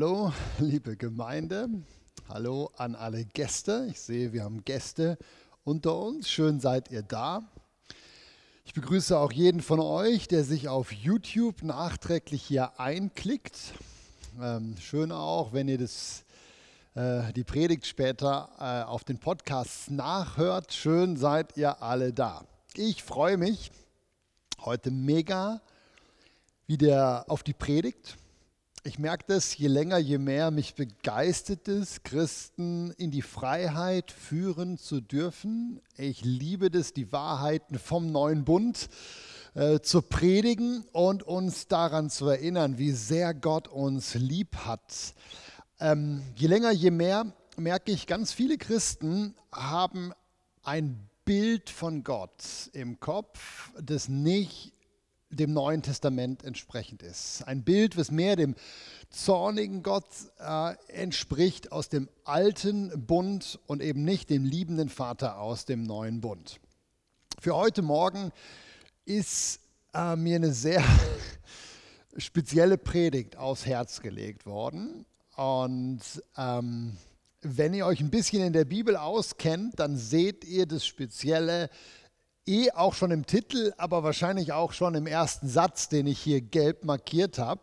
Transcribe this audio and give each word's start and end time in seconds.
Hallo, 0.00 0.32
liebe 0.60 0.96
Gemeinde. 0.96 1.68
Hallo 2.28 2.70
an 2.76 2.94
alle 2.94 3.24
Gäste. 3.24 3.88
Ich 3.90 4.00
sehe, 4.00 4.32
wir 4.32 4.44
haben 4.44 4.62
Gäste 4.62 5.18
unter 5.64 5.96
uns. 5.96 6.30
Schön 6.30 6.60
seid 6.60 6.92
ihr 6.92 7.02
da. 7.02 7.42
Ich 8.64 8.74
begrüße 8.74 9.18
auch 9.18 9.32
jeden 9.32 9.60
von 9.60 9.80
euch, 9.80 10.28
der 10.28 10.44
sich 10.44 10.68
auf 10.68 10.92
YouTube 10.92 11.64
nachträglich 11.64 12.44
hier 12.44 12.78
einklickt. 12.78 13.58
Ähm, 14.40 14.76
schön 14.80 15.10
auch, 15.10 15.52
wenn 15.52 15.66
ihr 15.66 15.78
das 15.78 16.24
äh, 16.94 17.32
die 17.32 17.42
Predigt 17.42 17.84
später 17.84 18.50
äh, 18.60 18.88
auf 18.88 19.02
den 19.02 19.18
Podcasts 19.18 19.90
nachhört. 19.90 20.72
Schön 20.72 21.16
seid 21.16 21.56
ihr 21.56 21.82
alle 21.82 22.12
da. 22.12 22.44
Ich 22.76 23.02
freue 23.02 23.36
mich 23.36 23.72
heute 24.60 24.92
mega 24.92 25.60
wieder 26.68 27.24
auf 27.26 27.42
die 27.42 27.52
Predigt. 27.52 28.16
Ich 28.84 28.98
merke 28.98 29.24
das, 29.26 29.56
je 29.56 29.66
länger, 29.66 29.98
je 29.98 30.18
mehr 30.18 30.52
mich 30.52 30.76
begeistert 30.76 31.66
es, 31.66 32.04
Christen 32.04 32.92
in 32.92 33.10
die 33.10 33.22
Freiheit 33.22 34.12
führen 34.12 34.78
zu 34.78 35.00
dürfen. 35.00 35.80
Ich 35.96 36.24
liebe 36.24 36.70
das, 36.70 36.92
die 36.92 37.10
Wahrheiten 37.10 37.76
vom 37.76 38.12
neuen 38.12 38.44
Bund 38.44 38.88
äh, 39.54 39.80
zu 39.80 40.00
predigen 40.00 40.84
und 40.92 41.24
uns 41.24 41.66
daran 41.66 42.08
zu 42.08 42.28
erinnern, 42.28 42.78
wie 42.78 42.92
sehr 42.92 43.34
Gott 43.34 43.66
uns 43.66 44.14
lieb 44.14 44.54
hat. 44.64 45.14
Ähm, 45.80 46.22
je 46.36 46.46
länger, 46.46 46.70
je 46.70 46.92
mehr 46.92 47.32
merke 47.56 47.90
ich, 47.90 48.06
ganz 48.06 48.32
viele 48.32 48.58
Christen 48.58 49.34
haben 49.50 50.12
ein 50.62 51.08
Bild 51.24 51.68
von 51.68 52.04
Gott 52.04 52.70
im 52.72 53.00
Kopf, 53.00 53.72
das 53.80 54.08
nicht 54.08 54.72
dem 55.30 55.52
Neuen 55.52 55.82
Testament 55.82 56.44
entsprechend 56.44 57.02
ist. 57.02 57.42
Ein 57.46 57.62
Bild, 57.62 57.96
was 57.96 58.10
mehr 58.10 58.36
dem 58.36 58.54
zornigen 59.10 59.82
Gott 59.82 60.06
äh, 60.38 60.74
entspricht 60.88 61.72
aus 61.72 61.88
dem 61.88 62.08
alten 62.24 63.06
Bund 63.06 63.58
und 63.66 63.82
eben 63.82 64.04
nicht 64.04 64.30
dem 64.30 64.44
liebenden 64.44 64.88
Vater 64.88 65.38
aus 65.38 65.64
dem 65.64 65.82
neuen 65.82 66.20
Bund. 66.20 66.60
Für 67.40 67.56
heute 67.56 67.82
Morgen 67.82 68.32
ist 69.04 69.60
äh, 69.94 70.16
mir 70.16 70.36
eine 70.36 70.52
sehr 70.52 70.82
spezielle 72.16 72.78
Predigt 72.78 73.36
aufs 73.36 73.66
Herz 73.66 74.00
gelegt 74.00 74.46
worden. 74.46 75.04
Und 75.36 76.00
ähm, 76.36 76.96
wenn 77.42 77.74
ihr 77.74 77.86
euch 77.86 78.00
ein 78.00 78.10
bisschen 78.10 78.42
in 78.42 78.52
der 78.52 78.64
Bibel 78.64 78.96
auskennt, 78.96 79.78
dann 79.78 79.96
seht 79.96 80.44
ihr 80.44 80.66
das 80.66 80.84
Spezielle 80.84 81.70
eh 82.48 82.70
auch 82.72 82.94
schon 82.94 83.10
im 83.10 83.26
Titel, 83.26 83.72
aber 83.76 84.02
wahrscheinlich 84.02 84.52
auch 84.52 84.72
schon 84.72 84.94
im 84.94 85.06
ersten 85.06 85.48
Satz, 85.48 85.88
den 85.88 86.06
ich 86.06 86.18
hier 86.18 86.40
gelb 86.40 86.84
markiert 86.84 87.38
habe. 87.38 87.60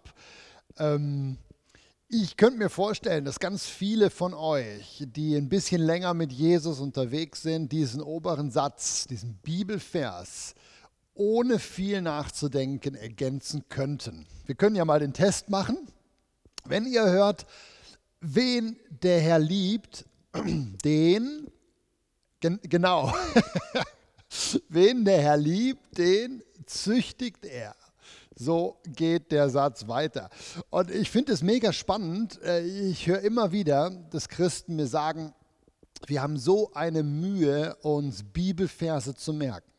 Ähm, 0.78 1.38
ich 2.08 2.38
könnte 2.38 2.60
mir 2.60 2.70
vorstellen, 2.70 3.26
dass 3.26 3.40
ganz 3.40 3.66
viele 3.66 4.12
von 4.12 4.36
euch, 4.36 5.04
die 5.08 5.36
ein 5.36 5.50
bisschen 5.50 5.82
länger 5.82 6.14
mit 6.14 6.32
Jesus 6.32 6.80
unterwegs 6.80 7.42
sind, 7.42 7.72
diesen 7.72 8.02
oberen 8.02 8.52
Satz, 8.52 9.08
diesen 9.08 9.34
Bibelvers, 9.38 10.54
ohne 11.16 11.58
viel 11.58 12.02
nachzudenken 12.02 12.94
ergänzen 12.94 13.68
könnten. 13.70 14.28
Wir 14.46 14.54
können 14.54 14.76
ja 14.76 14.86
mal 14.86 15.00
den 15.00 15.14
Test 15.14 15.50
machen. 15.50 15.78
Wenn 16.64 16.86
ihr 16.86 17.06
hört, 17.06 17.48
wen 18.22 18.78
der 18.90 19.20
Herr 19.20 19.40
liebt, 19.40 20.06
den, 20.86 21.48
gen, 22.40 22.60
genau, 22.64 23.14
wen 24.70 25.06
der 25.06 25.22
Herr 25.22 25.38
liebt, 25.38 25.98
den 25.98 26.44
züchtigt 26.66 27.46
er. 27.46 27.76
So 28.38 28.78
geht 28.86 29.32
der 29.32 29.50
Satz 29.50 29.88
weiter. 29.88 30.30
Und 30.70 30.92
ich 30.92 31.10
finde 31.10 31.32
es 31.32 31.42
mega 31.42 31.72
spannend. 31.72 32.42
Äh, 32.44 32.66
ich 32.90 33.08
höre 33.08 33.22
immer 33.22 33.52
wieder, 33.52 33.92
dass 34.12 34.28
Christen 34.28 34.76
mir 34.76 34.88
sagen, 34.88 35.34
wir 36.08 36.22
haben 36.22 36.38
so 36.38 36.72
eine 36.74 37.04
Mühe, 37.04 37.76
uns 37.78 38.24
Bibelverse 38.24 39.16
zu 39.16 39.32
merken. 39.32 39.72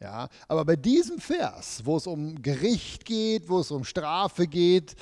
Ja, 0.00 0.28
aber 0.48 0.64
bei 0.64 0.76
diesem 0.76 1.18
Vers, 1.18 1.82
wo 1.84 1.96
es 1.96 2.06
um 2.06 2.40
Gericht 2.40 3.04
geht, 3.04 3.50
wo 3.50 3.60
es 3.60 3.70
um 3.70 3.84
Strafe 3.84 4.46
geht, 4.46 4.94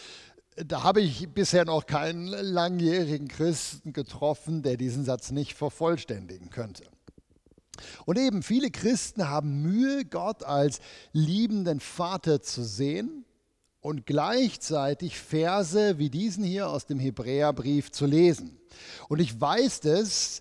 da 0.56 0.82
habe 0.82 1.00
ich 1.00 1.28
bisher 1.28 1.64
noch 1.64 1.86
keinen 1.86 2.26
langjährigen 2.26 3.28
Christen 3.28 3.92
getroffen, 3.92 4.62
der 4.62 4.76
diesen 4.76 5.04
Satz 5.04 5.30
nicht 5.30 5.54
vervollständigen 5.54 6.50
könnte. 6.50 6.82
Und 8.04 8.18
eben 8.18 8.42
viele 8.42 8.70
Christen 8.70 9.28
haben 9.28 9.62
Mühe, 9.62 10.04
Gott 10.04 10.44
als 10.44 10.80
liebenden 11.12 11.80
Vater 11.80 12.42
zu 12.42 12.62
sehen 12.62 13.24
und 13.80 14.06
gleichzeitig 14.06 15.18
Verse 15.18 15.98
wie 15.98 16.10
diesen 16.10 16.44
hier 16.44 16.68
aus 16.68 16.86
dem 16.86 16.98
Hebräerbrief 16.98 17.90
zu 17.90 18.06
lesen. 18.06 18.58
Und 19.08 19.20
ich 19.20 19.40
weiß 19.40 19.80
das, 19.80 20.40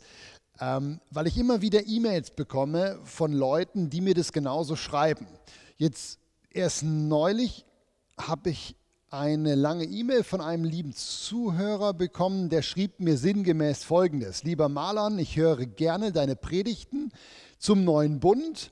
ähm, 0.60 1.00
weil 1.12 1.28
ich 1.28 1.38
immer 1.38 1.62
wieder 1.62 1.86
E-Mails 1.86 2.32
bekomme 2.32 3.00
von 3.04 3.32
Leuten, 3.32 3.90
die 3.90 4.02
mir 4.02 4.14
das 4.14 4.32
genauso 4.34 4.76
schreiben. 4.76 5.28
Jetzt 5.78 6.20
erst 6.52 6.84
neulich 6.84 7.66
habe 8.18 8.50
ich 8.50 8.76
eine 9.10 9.56
lange 9.56 9.86
E-Mail 9.86 10.24
von 10.24 10.42
einem 10.42 10.66
lieben 10.66 10.94
Zuhörer 10.94 11.94
bekommen, 11.94 12.50
der 12.50 12.62
schrieb 12.62 13.00
mir 13.00 13.18
sinngemäß 13.18 13.84
Folgendes. 13.84 14.44
Lieber 14.44 14.68
Malan, 14.68 15.18
ich 15.18 15.38
höre 15.38 15.66
gerne 15.66 16.12
deine 16.12 16.36
Predigten 16.36 17.12
zum 17.58 17.86
neuen 17.86 18.20
Bund, 18.20 18.70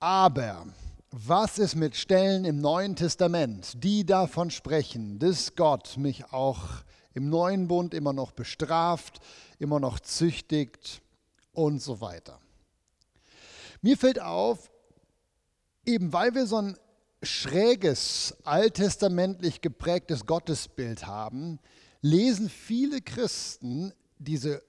aber 0.00 0.66
was 1.10 1.58
ist 1.58 1.76
mit 1.76 1.96
Stellen 1.96 2.46
im 2.46 2.60
Neuen 2.60 2.96
Testament, 2.96 3.82
die 3.84 4.06
davon 4.06 4.50
sprechen, 4.50 5.18
dass 5.18 5.54
Gott 5.54 5.98
mich 5.98 6.32
auch 6.32 6.62
im 7.12 7.28
neuen 7.28 7.68
Bund 7.68 7.92
immer 7.92 8.14
noch 8.14 8.32
bestraft, 8.32 9.20
immer 9.58 9.80
noch 9.80 10.00
züchtigt 10.00 11.02
und 11.52 11.82
so 11.82 12.00
weiter? 12.00 12.38
Mir 13.82 13.98
fällt 13.98 14.20
auf, 14.20 14.70
eben 15.84 16.12
weil 16.12 16.34
wir 16.34 16.46
so 16.46 16.56
ein 16.56 16.76
schräges, 17.26 18.36
alttestamentlich 18.44 19.60
geprägtes 19.60 20.26
Gottesbild 20.26 21.06
haben, 21.06 21.58
lesen 22.00 22.48
viele 22.48 23.00
Christen 23.00 23.92
diese 24.18 24.62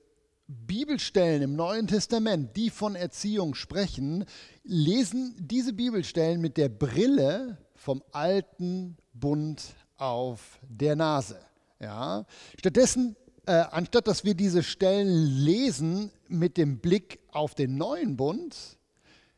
Bibelstellen 0.47 1.41
im 1.41 1.55
Neuen 1.55 1.87
Testament, 1.87 2.55
die 2.55 2.69
von 2.69 2.95
Erziehung 2.95 3.53
sprechen, 3.53 4.25
lesen 4.63 5.35
diese 5.39 5.73
Bibelstellen 5.73 6.39
mit 6.39 6.57
der 6.57 6.69
Brille 6.69 7.57
vom 7.75 8.01
alten 8.11 8.97
Bund 9.13 9.61
auf 9.97 10.59
der 10.61 10.95
Nase. 10.95 11.39
Ja? 11.79 12.25
Stattdessen, 12.57 13.15
äh, 13.45 13.63
anstatt 13.71 14.07
dass 14.07 14.23
wir 14.23 14.35
diese 14.35 14.63
Stellen 14.63 15.25
lesen 15.25 16.11
mit 16.29 16.57
dem 16.57 16.79
Blick 16.79 17.19
auf 17.31 17.53
den 17.53 17.75
neuen 17.75 18.15
Bund, 18.15 18.76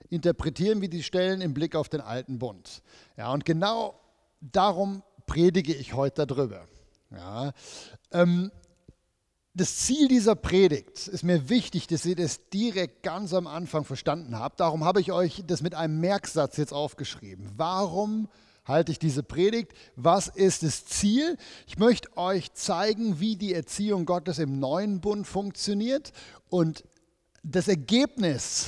interpretieren 0.09 0.81
wir 0.81 0.89
die 0.89 1.03
Stellen 1.03 1.41
im 1.41 1.53
Blick 1.53 1.75
auf 1.75 1.89
den 1.89 2.01
alten 2.01 2.39
Bund. 2.39 2.81
Ja, 3.17 3.31
und 3.31 3.45
genau 3.45 3.99
darum 4.41 5.03
predige 5.25 5.73
ich 5.73 5.93
heute 5.93 6.25
darüber. 6.25 6.65
Ja, 7.11 7.53
ähm, 8.11 8.51
das 9.55 9.77
Ziel 9.77 10.07
dieser 10.07 10.35
Predigt 10.35 11.07
ist 11.07 11.23
mir 11.23 11.49
wichtig, 11.49 11.87
dass 11.87 12.05
ihr 12.05 12.15
das 12.15 12.49
direkt 12.49 13.03
ganz 13.03 13.33
am 13.33 13.47
Anfang 13.47 13.83
verstanden 13.83 14.37
habt. 14.37 14.59
Darum 14.59 14.85
habe 14.85 15.01
ich 15.01 15.11
euch 15.11 15.43
das 15.47 15.61
mit 15.61 15.75
einem 15.75 15.99
Merksatz 15.99 16.57
jetzt 16.57 16.71
aufgeschrieben. 16.71 17.49
Warum 17.57 18.29
halte 18.63 18.91
ich 18.91 18.99
diese 18.99 19.23
Predigt? 19.23 19.73
Was 19.95 20.27
ist 20.27 20.63
das 20.63 20.85
Ziel? 20.85 21.35
Ich 21.67 21.77
möchte 21.77 22.15
euch 22.15 22.53
zeigen, 22.53 23.19
wie 23.19 23.35
die 23.35 23.53
Erziehung 23.53 24.05
Gottes 24.05 24.39
im 24.39 24.59
neuen 24.59 25.01
Bund 25.01 25.27
funktioniert 25.27 26.13
und 26.49 26.83
das 27.43 27.67
Ergebnis 27.67 28.67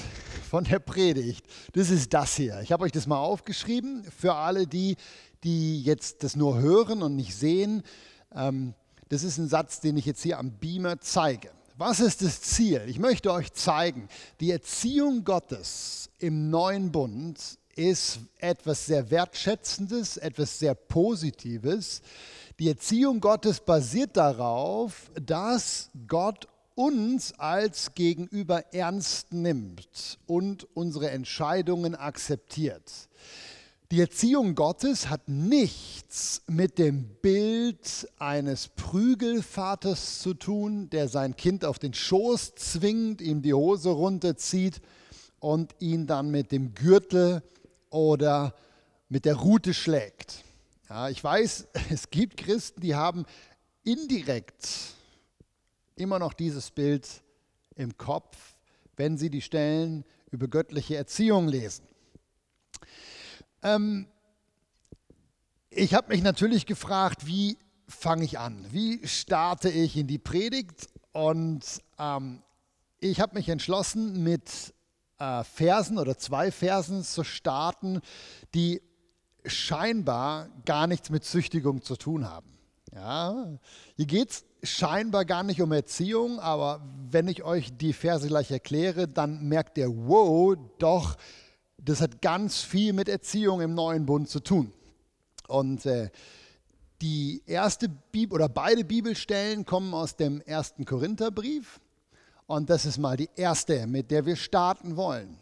von 0.49 0.63
der 0.63 0.79
Predigt, 0.79 1.45
das 1.73 1.89
ist 1.89 2.13
das 2.13 2.35
hier. 2.35 2.61
Ich 2.61 2.71
habe 2.71 2.83
euch 2.83 2.91
das 2.91 3.07
mal 3.07 3.19
aufgeschrieben 3.19 4.03
für 4.03 4.35
alle 4.35 4.67
die, 4.67 4.97
die 5.43 5.81
jetzt 5.83 6.23
das 6.23 6.35
nur 6.35 6.59
hören 6.59 7.01
und 7.01 7.15
nicht 7.15 7.35
sehen. 7.35 7.83
Ähm, 8.33 8.73
das 9.09 9.23
ist 9.23 9.37
ein 9.37 9.47
Satz, 9.47 9.79
den 9.79 9.97
ich 9.97 10.05
jetzt 10.05 10.23
hier 10.23 10.39
am 10.39 10.51
Beamer 10.51 10.99
zeige. 11.01 11.51
Was 11.77 11.99
ist 11.99 12.21
das 12.21 12.41
Ziel? 12.41 12.83
Ich 12.87 12.99
möchte 12.99 13.31
euch 13.31 13.53
zeigen, 13.53 14.07
die 14.39 14.51
Erziehung 14.51 15.23
Gottes 15.23 16.09
im 16.19 16.49
neuen 16.49 16.91
Bund 16.91 17.39
ist 17.75 18.19
etwas 18.37 18.85
sehr 18.85 19.09
Wertschätzendes, 19.09 20.17
etwas 20.17 20.59
sehr 20.59 20.75
Positives. 20.75 22.01
Die 22.59 22.67
Erziehung 22.67 23.19
Gottes 23.19 23.59
basiert 23.59 24.17
darauf, 24.17 25.09
dass 25.19 25.89
Gott 26.07 26.47
uns 26.81 27.33
als 27.33 27.93
Gegenüber 27.93 28.73
ernst 28.73 29.33
nimmt 29.33 30.17
und 30.25 30.67
unsere 30.75 31.11
Entscheidungen 31.11 31.93
akzeptiert. 31.93 33.07
Die 33.91 33.99
Erziehung 34.01 34.55
Gottes 34.55 35.07
hat 35.07 35.29
nichts 35.29 36.41
mit 36.47 36.79
dem 36.79 37.07
Bild 37.21 38.09
eines 38.17 38.69
Prügelvaters 38.69 40.21
zu 40.21 40.33
tun, 40.33 40.89
der 40.89 41.07
sein 41.07 41.35
Kind 41.35 41.65
auf 41.65 41.77
den 41.77 41.93
Schoß 41.93 42.55
zwingt, 42.55 43.21
ihm 43.21 43.43
die 43.43 43.53
Hose 43.53 43.89
runterzieht 43.89 44.81
und 45.39 45.75
ihn 45.77 46.07
dann 46.07 46.31
mit 46.31 46.51
dem 46.51 46.73
Gürtel 46.73 47.43
oder 47.91 48.55
mit 49.07 49.25
der 49.25 49.35
Rute 49.35 49.75
schlägt. 49.75 50.43
Ja, 50.89 51.09
ich 51.09 51.23
weiß, 51.23 51.67
es 51.91 52.09
gibt 52.09 52.37
Christen, 52.37 52.81
die 52.81 52.95
haben 52.95 53.25
indirekt 53.83 54.95
immer 56.01 56.19
noch 56.19 56.33
dieses 56.33 56.71
Bild 56.71 57.07
im 57.75 57.97
Kopf, 57.97 58.55
wenn 58.97 59.17
sie 59.17 59.29
die 59.29 59.41
Stellen 59.41 60.03
über 60.31 60.47
göttliche 60.47 60.95
Erziehung 60.95 61.47
lesen. 61.47 61.85
Ähm, 63.63 64.07
ich 65.69 65.93
habe 65.93 66.09
mich 66.09 66.23
natürlich 66.23 66.65
gefragt, 66.65 67.27
wie 67.27 67.57
fange 67.87 68.25
ich 68.25 68.39
an? 68.39 68.65
Wie 68.71 69.05
starte 69.07 69.69
ich 69.69 69.95
in 69.95 70.07
die 70.07 70.17
Predigt? 70.17 70.89
Und 71.13 71.63
ähm, 71.97 72.41
ich 72.99 73.19
habe 73.19 73.35
mich 73.35 73.49
entschlossen, 73.49 74.23
mit 74.23 74.73
äh, 75.19 75.43
Versen 75.43 75.97
oder 75.97 76.17
zwei 76.17 76.51
Versen 76.51 77.03
zu 77.03 77.23
starten, 77.23 78.01
die 78.53 78.81
scheinbar 79.45 80.49
gar 80.65 80.87
nichts 80.87 81.09
mit 81.09 81.23
Züchtigung 81.23 81.81
zu 81.81 81.95
tun 81.95 82.29
haben. 82.29 82.57
Ja, 82.93 83.57
hier 83.95 84.05
geht 84.05 84.29
es 84.29 84.45
scheinbar 84.63 85.25
gar 85.25 85.43
nicht 85.43 85.61
um 85.61 85.71
Erziehung, 85.71 86.39
aber 86.39 86.81
wenn 87.09 87.27
ich 87.27 87.43
euch 87.43 87.75
die 87.77 87.93
Verse 87.93 88.27
gleich 88.27 88.51
erkläre, 88.51 89.07
dann 89.07 89.47
merkt 89.47 89.77
ihr, 89.77 89.89
wow, 89.89 90.55
doch, 90.77 91.17
das 91.77 92.01
hat 92.01 92.21
ganz 92.21 92.61
viel 92.61 92.93
mit 92.93 93.09
Erziehung 93.09 93.61
im 93.61 93.73
neuen 93.73 94.05
Bund 94.05 94.29
zu 94.29 94.39
tun. 94.39 94.71
Und 95.47 95.85
äh, 95.85 96.09
die 97.01 97.41
erste 97.47 97.89
Bibel 97.89 98.35
oder 98.35 98.49
beide 98.49 98.85
Bibelstellen 98.85 99.65
kommen 99.65 99.93
aus 99.93 100.15
dem 100.15 100.41
ersten 100.41 100.85
Korintherbrief. 100.85 101.79
Und 102.45 102.69
das 102.69 102.85
ist 102.85 102.97
mal 102.97 103.17
die 103.17 103.29
erste, 103.35 103.87
mit 103.87 104.11
der 104.11 104.25
wir 104.25 104.35
starten 104.35 104.95
wollen. 104.95 105.37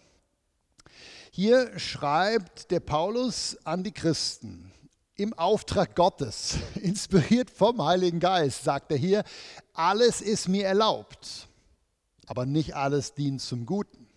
Hier 1.32 1.78
schreibt 1.78 2.72
der 2.72 2.80
Paulus 2.80 3.58
an 3.66 3.84
die 3.84 3.92
Christen 3.92 4.72
im 5.20 5.34
Auftrag 5.34 5.96
Gottes, 5.96 6.58
inspiriert 6.76 7.50
vom 7.50 7.84
Heiligen 7.84 8.20
Geist, 8.20 8.64
sagt 8.64 8.92
er 8.92 8.98
hier, 8.98 9.24
alles 9.74 10.22
ist 10.22 10.48
mir 10.48 10.66
erlaubt, 10.66 11.48
aber 12.28 12.46
nicht 12.46 12.76
alles 12.76 13.14
dient 13.14 13.42
zum 13.42 13.66
Guten. 13.66 14.08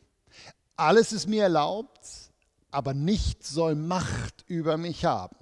Alles 0.76 1.12
ist 1.12 1.28
mir 1.28 1.44
erlaubt, 1.44 2.00
aber 2.70 2.94
nichts 2.94 3.50
soll 3.50 3.74
Macht 3.74 4.44
über 4.46 4.76
mich 4.76 5.04
haben. 5.04 5.36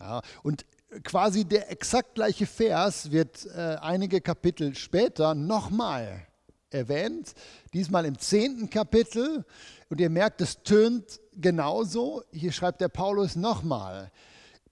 Ja, 0.00 0.22
und 0.42 0.64
quasi 1.04 1.44
der 1.44 1.70
exakt 1.70 2.14
gleiche 2.14 2.46
Vers 2.46 3.10
wird 3.10 3.46
äh, 3.46 3.76
einige 3.80 4.20
Kapitel 4.20 4.74
später 4.74 5.34
nochmal 5.34 6.26
erwähnt, 6.70 7.34
diesmal 7.74 8.06
im 8.06 8.18
zehnten 8.18 8.70
Kapitel. 8.70 9.44
Und 9.88 10.00
ihr 10.00 10.10
merkt, 10.10 10.40
es 10.40 10.62
tönt 10.62 11.20
genauso. 11.32 12.22
Hier 12.32 12.52
schreibt 12.52 12.80
der 12.80 12.88
Paulus 12.88 13.36
nochmal, 13.36 14.10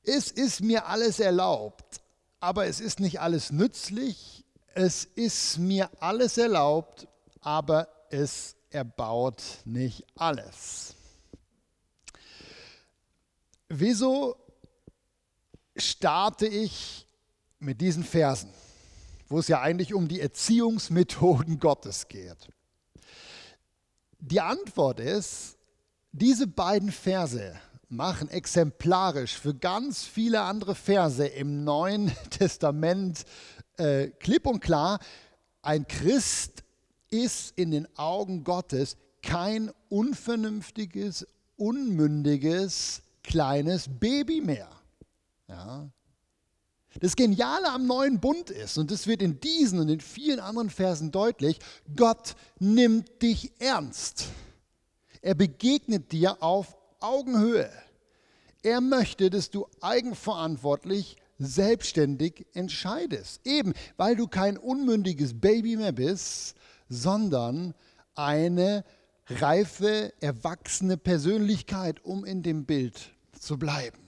es 0.08 0.30
ist 0.30 0.62
mir 0.62 0.86
alles 0.86 1.20
erlaubt, 1.20 2.00
aber 2.40 2.66
es 2.66 2.80
ist 2.80 2.98
nicht 2.98 3.20
alles 3.20 3.52
nützlich. 3.52 4.42
Es 4.74 5.04
ist 5.04 5.58
mir 5.58 5.90
alles 6.00 6.38
erlaubt, 6.38 7.06
aber 7.40 7.88
es 8.10 8.56
erbaut 8.70 9.42
nicht 9.66 10.06
alles. 10.14 10.94
Wieso 13.68 14.36
starte 15.76 16.46
ich 16.46 17.06
mit 17.58 17.82
diesen 17.82 18.02
Versen, 18.02 18.50
wo 19.28 19.40
es 19.40 19.48
ja 19.48 19.60
eigentlich 19.60 19.92
um 19.92 20.08
die 20.08 20.20
Erziehungsmethoden 20.20 21.58
Gottes 21.60 22.08
geht? 22.08 22.48
Die 24.20 24.40
Antwort 24.40 25.00
ist, 25.00 25.58
diese 26.12 26.46
beiden 26.46 26.90
Verse 26.90 27.60
machen 27.88 28.28
exemplarisch 28.28 29.38
für 29.38 29.54
ganz 29.54 30.04
viele 30.04 30.42
andere 30.42 30.74
Verse 30.74 31.26
im 31.26 31.64
Neuen 31.64 32.12
Testament 32.30 33.24
äh, 33.76 34.08
klipp 34.08 34.46
und 34.46 34.60
klar, 34.60 34.98
ein 35.62 35.86
Christ 35.86 36.64
ist 37.10 37.56
in 37.56 37.70
den 37.70 37.88
Augen 37.96 38.44
Gottes 38.44 38.96
kein 39.22 39.70
unvernünftiges, 39.88 41.26
unmündiges, 41.56 43.02
kleines 43.22 43.88
Baby 43.88 44.40
mehr. 44.40 44.68
Ja. 45.48 45.88
Das 47.00 47.14
Geniale 47.14 47.70
am 47.70 47.86
neuen 47.86 48.18
Bund 48.18 48.50
ist, 48.50 48.76
und 48.78 48.90
das 48.90 49.06
wird 49.06 49.22
in 49.22 49.40
diesen 49.40 49.78
und 49.78 49.88
in 49.88 50.00
vielen 50.00 50.40
anderen 50.40 50.70
Versen 50.70 51.10
deutlich, 51.10 51.58
Gott 51.94 52.34
nimmt 52.58 53.22
dich 53.22 53.52
ernst. 53.60 54.26
Er 55.20 55.34
begegnet 55.34 56.12
dir 56.12 56.42
auf 56.42 56.77
Augenhöhe. 57.00 57.70
Er 58.62 58.80
möchte, 58.80 59.30
dass 59.30 59.50
du 59.50 59.66
eigenverantwortlich, 59.80 61.16
selbstständig 61.38 62.46
entscheidest. 62.54 63.40
Eben, 63.46 63.72
weil 63.96 64.16
du 64.16 64.26
kein 64.26 64.56
unmündiges 64.56 65.40
Baby 65.40 65.76
mehr 65.76 65.92
bist, 65.92 66.56
sondern 66.88 67.74
eine 68.14 68.84
reife, 69.28 70.12
erwachsene 70.20 70.96
Persönlichkeit, 70.96 72.04
um 72.04 72.24
in 72.24 72.42
dem 72.42 72.64
Bild 72.64 73.14
zu 73.38 73.58
bleiben. 73.58 73.98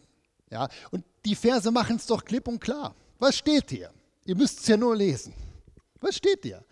Ja, 0.51 0.69
und 0.91 1.05
die 1.25 1.37
Verse 1.37 1.71
machen 1.71 1.97
es 1.97 2.07
doch 2.07 2.25
klipp 2.25 2.49
und 2.49 2.61
klar. 2.61 2.95
Was 3.19 3.37
steht 3.37 3.71
hier? 3.71 3.93
Ihr 4.25 4.35
müsst 4.35 4.61
es 4.61 4.67
ja 4.67 4.77
nur 4.77 4.97
lesen. 4.97 5.33
Was 6.01 6.17
steht 6.17 6.41
hier? 6.43 6.65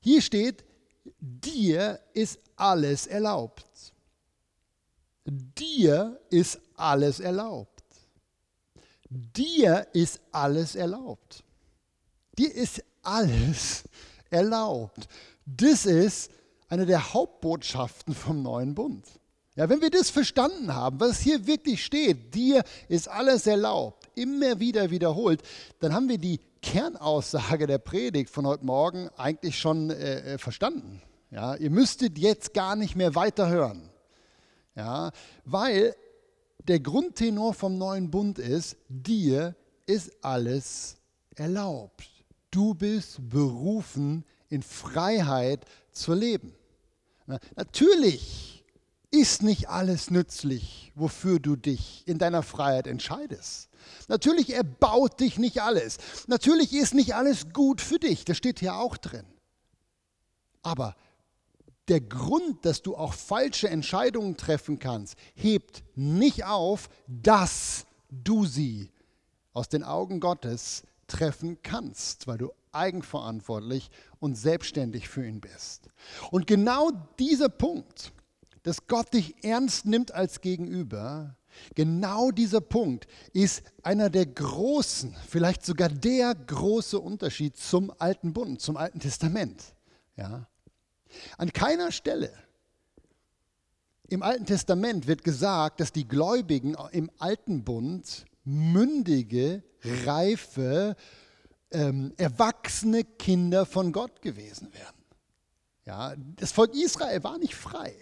Hier 0.00 0.20
steht, 0.20 0.64
dir 1.18 2.00
ist 2.12 2.38
alles 2.56 3.06
erlaubt. 3.06 3.64
Dir 5.24 6.20
ist 6.30 6.60
alles 6.76 7.20
erlaubt. 7.20 7.82
Dir 9.08 9.86
ist 9.92 10.20
alles 10.32 10.74
erlaubt. 10.74 11.42
Dir 12.38 12.54
ist 12.54 12.82
alles 13.02 13.84
erlaubt. 14.30 15.08
Das 15.44 15.84
ist 15.86 16.30
eine 16.68 16.86
der 16.86 17.12
Hauptbotschaften 17.12 18.14
vom 18.14 18.42
neuen 18.42 18.74
Bund. 18.74 19.04
Ja, 19.56 19.68
wenn 19.68 19.82
wir 19.82 19.90
das 19.90 20.10
verstanden 20.10 20.74
haben, 20.74 21.00
was 21.00 21.20
hier 21.20 21.46
wirklich 21.46 21.84
steht, 21.84 22.34
dir 22.34 22.62
ist 22.88 23.08
alles 23.08 23.46
erlaubt, 23.46 24.08
immer 24.14 24.60
wieder 24.60 24.90
wiederholt, 24.90 25.42
dann 25.80 25.92
haben 25.92 26.08
wir 26.08 26.18
die 26.18 26.40
Kernaussage 26.62 27.66
der 27.66 27.78
Predigt 27.78 28.30
von 28.30 28.46
heute 28.46 28.64
Morgen 28.64 29.10
eigentlich 29.16 29.58
schon 29.58 29.90
äh, 29.90 30.34
äh 30.34 30.38
verstanden. 30.38 31.02
Ja, 31.30 31.56
ihr 31.56 31.70
müsstet 31.70 32.16
jetzt 32.16 32.54
gar 32.54 32.76
nicht 32.76 32.96
mehr 32.96 33.14
weiterhören. 33.14 33.89
Ja, 34.80 35.10
weil 35.44 35.94
der 36.66 36.80
Grundtenor 36.80 37.52
vom 37.52 37.76
neuen 37.76 38.10
Bund 38.10 38.38
ist, 38.38 38.78
dir 38.88 39.54
ist 39.84 40.10
alles 40.24 40.96
erlaubt. 41.34 42.08
Du 42.50 42.72
bist 42.72 43.28
berufen, 43.28 44.24
in 44.48 44.62
Freiheit 44.62 45.66
zu 45.92 46.14
leben. 46.14 46.54
Na, 47.26 47.38
natürlich 47.56 48.64
ist 49.10 49.42
nicht 49.42 49.68
alles 49.68 50.10
nützlich, 50.10 50.92
wofür 50.94 51.40
du 51.40 51.56
dich 51.56 52.02
in 52.06 52.16
deiner 52.16 52.42
Freiheit 52.42 52.86
entscheidest. 52.86 53.68
Natürlich 54.08 54.54
erbaut 54.54 55.20
dich 55.20 55.38
nicht 55.38 55.60
alles. 55.60 55.98
Natürlich 56.26 56.72
ist 56.72 56.94
nicht 56.94 57.14
alles 57.14 57.52
gut 57.52 57.82
für 57.82 57.98
dich. 57.98 58.24
Das 58.24 58.38
steht 58.38 58.60
hier 58.60 58.76
auch 58.76 58.96
drin. 58.96 59.26
Aber 60.62 60.96
der 61.90 62.00
Grund, 62.00 62.64
dass 62.64 62.82
du 62.82 62.96
auch 62.96 63.12
falsche 63.12 63.68
Entscheidungen 63.68 64.36
treffen 64.36 64.78
kannst, 64.78 65.16
hebt 65.34 65.82
nicht 65.96 66.44
auf, 66.44 66.88
dass 67.08 67.84
du 68.10 68.46
sie 68.46 68.90
aus 69.52 69.68
den 69.68 69.82
Augen 69.82 70.20
Gottes 70.20 70.84
treffen 71.08 71.58
kannst, 71.62 72.28
weil 72.28 72.38
du 72.38 72.52
eigenverantwortlich 72.72 73.90
und 74.20 74.36
selbstständig 74.36 75.08
für 75.08 75.26
ihn 75.26 75.40
bist. 75.40 75.88
Und 76.30 76.46
genau 76.46 76.92
dieser 77.18 77.48
Punkt, 77.48 78.12
dass 78.62 78.86
Gott 78.86 79.12
dich 79.12 79.42
ernst 79.42 79.86
nimmt 79.86 80.12
als 80.12 80.40
Gegenüber, 80.40 81.36
genau 81.74 82.30
dieser 82.30 82.60
Punkt 82.60 83.08
ist 83.32 83.64
einer 83.82 84.10
der 84.10 84.26
großen, 84.26 85.16
vielleicht 85.26 85.66
sogar 85.66 85.88
der 85.88 86.36
große 86.36 87.00
Unterschied 87.00 87.56
zum 87.56 87.92
alten 87.98 88.32
Bund, 88.32 88.60
zum 88.60 88.76
alten 88.76 89.00
Testament. 89.00 89.74
Ja? 90.16 90.46
An 91.38 91.52
keiner 91.52 91.92
Stelle 91.92 92.32
im 94.10 94.24
Alten 94.24 94.44
Testament 94.44 95.06
wird 95.06 95.22
gesagt, 95.22 95.80
dass 95.80 95.92
die 95.92 96.06
Gläubigen 96.06 96.76
im 96.90 97.10
alten 97.18 97.62
Bund 97.62 98.26
mündige, 98.44 99.62
reife, 100.04 100.96
ähm, 101.70 102.12
erwachsene 102.16 103.04
Kinder 103.04 103.66
von 103.66 103.92
Gott 103.92 104.20
gewesen 104.20 104.72
wären. 104.72 104.94
Ja, 105.86 106.14
das 106.36 106.50
Volk 106.50 106.74
Israel 106.74 107.22
war 107.22 107.38
nicht 107.38 107.54
frei. 107.54 107.94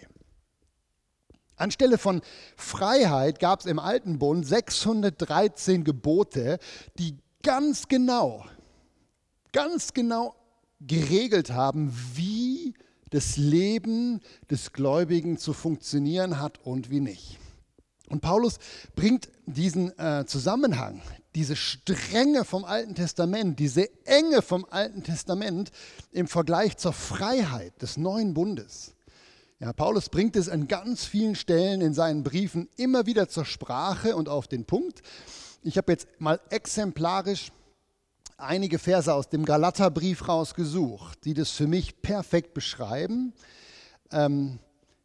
Anstelle 1.55 1.97
von 1.97 2.21
Freiheit 2.55 3.39
gab 3.39 3.59
es 3.59 3.65
im 3.67 3.79
Alten 3.79 4.17
Bund 4.17 4.47
613 4.47 5.83
Gebote, 5.83 6.57
die 6.97 7.17
ganz 7.43 7.87
genau, 7.87 8.45
ganz 9.51 9.93
genau 9.93 10.35
geregelt 10.79 11.51
haben, 11.51 11.93
wie 12.15 12.73
das 13.11 13.37
Leben 13.37 14.21
des 14.49 14.73
Gläubigen 14.73 15.37
zu 15.37 15.53
funktionieren 15.53 16.39
hat 16.39 16.59
und 16.63 16.89
wie 16.89 16.99
nicht. 16.99 17.39
Und 18.09 18.21
Paulus 18.21 18.57
bringt 18.95 19.29
diesen 19.45 19.97
äh, 19.99 20.25
Zusammenhang, 20.25 21.01
diese 21.35 21.55
Strenge 21.55 22.43
vom 22.43 22.65
Alten 22.65 22.95
Testament, 22.95 23.59
diese 23.59 23.87
Enge 24.05 24.41
vom 24.41 24.65
Alten 24.69 25.03
Testament 25.03 25.71
im 26.11 26.27
Vergleich 26.27 26.77
zur 26.77 26.93
Freiheit 26.93 27.79
des 27.81 27.97
neuen 27.97 28.33
Bundes. 28.33 28.95
Ja, 29.59 29.73
Paulus 29.73 30.09
bringt 30.09 30.35
es 30.35 30.49
an 30.49 30.67
ganz 30.67 31.05
vielen 31.05 31.35
Stellen 31.35 31.81
in 31.81 31.93
seinen 31.93 32.23
Briefen 32.23 32.69
immer 32.77 33.05
wieder 33.05 33.27
zur 33.27 33.45
Sprache 33.45 34.15
und 34.15 34.29
auf 34.29 34.47
den 34.47 34.65
Punkt. 34.65 35.01
Ich 35.61 35.77
habe 35.77 35.91
jetzt 35.91 36.07
mal 36.17 36.39
exemplarisch 36.49 37.51
einige 38.41 38.79
Verse 38.79 39.13
aus 39.13 39.29
dem 39.29 39.45
Galaterbrief 39.45 40.27
rausgesucht, 40.27 41.25
die 41.25 41.33
das 41.33 41.51
für 41.51 41.67
mich 41.67 42.01
perfekt 42.01 42.53
beschreiben. 42.53 43.33
Ähm, 44.11 44.59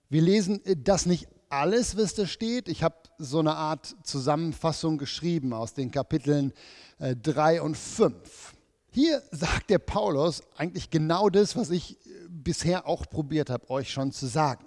wir 0.08 0.22
lesen 0.22 0.60
das 0.84 1.06
nicht 1.06 1.28
alles, 1.48 1.96
was 1.96 2.14
da 2.14 2.26
steht. 2.26 2.68
Ich 2.68 2.82
habe 2.82 2.96
so 3.18 3.38
eine 3.38 3.54
Art 3.54 3.94
Zusammenfassung 4.02 4.98
geschrieben 4.98 5.52
aus 5.52 5.74
den 5.74 5.90
Kapiteln 5.90 6.52
äh, 6.98 7.14
3 7.16 7.62
und 7.62 7.76
5. 7.76 8.54
Hier 8.90 9.22
sagt 9.30 9.70
der 9.70 9.78
Paulus 9.78 10.42
eigentlich 10.56 10.90
genau 10.90 11.28
das, 11.28 11.56
was 11.56 11.70
ich 11.70 11.98
äh, 12.06 12.10
bisher 12.28 12.86
auch 12.86 13.06
probiert 13.08 13.50
habe, 13.50 13.68
euch 13.70 13.90
schon 13.90 14.12
zu 14.12 14.26
sagen. 14.26 14.64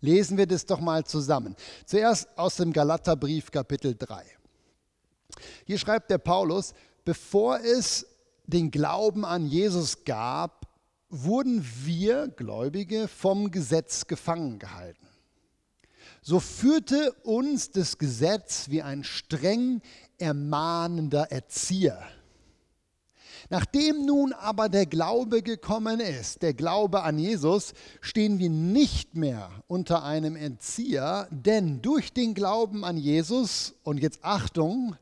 Lesen 0.00 0.36
wir 0.36 0.46
das 0.46 0.66
doch 0.66 0.80
mal 0.80 1.04
zusammen. 1.04 1.54
Zuerst 1.86 2.26
aus 2.36 2.56
dem 2.56 2.72
Galaterbrief 2.72 3.50
Kapitel 3.52 3.94
3. 3.96 4.24
Hier 5.64 5.78
schreibt 5.78 6.10
der 6.10 6.18
Paulus, 6.18 6.74
bevor 7.04 7.60
es 7.60 8.06
den 8.46 8.70
Glauben 8.70 9.24
an 9.24 9.46
Jesus 9.46 10.04
gab, 10.04 10.66
wurden 11.08 11.64
wir 11.84 12.28
Gläubige 12.28 13.06
vom 13.06 13.50
Gesetz 13.50 14.06
gefangen 14.06 14.58
gehalten. 14.58 15.06
So 16.22 16.40
führte 16.40 17.12
uns 17.24 17.70
das 17.70 17.98
Gesetz 17.98 18.68
wie 18.68 18.82
ein 18.82 19.04
streng 19.04 19.82
ermahnender 20.18 21.30
Erzieher. 21.32 22.02
Nachdem 23.50 24.06
nun 24.06 24.32
aber 24.32 24.68
der 24.68 24.86
Glaube 24.86 25.42
gekommen 25.42 26.00
ist, 26.00 26.42
der 26.42 26.54
Glaube 26.54 27.02
an 27.02 27.18
Jesus, 27.18 27.74
stehen 28.00 28.38
wir 28.38 28.48
nicht 28.48 29.14
mehr 29.16 29.50
unter 29.66 30.04
einem 30.04 30.36
Erzieher, 30.36 31.26
denn 31.30 31.82
durch 31.82 32.12
den 32.12 32.34
Glauben 32.34 32.84
an 32.84 32.96
Jesus, 32.96 33.74
und 33.82 33.98
jetzt 33.98 34.20
Achtung, 34.22 34.96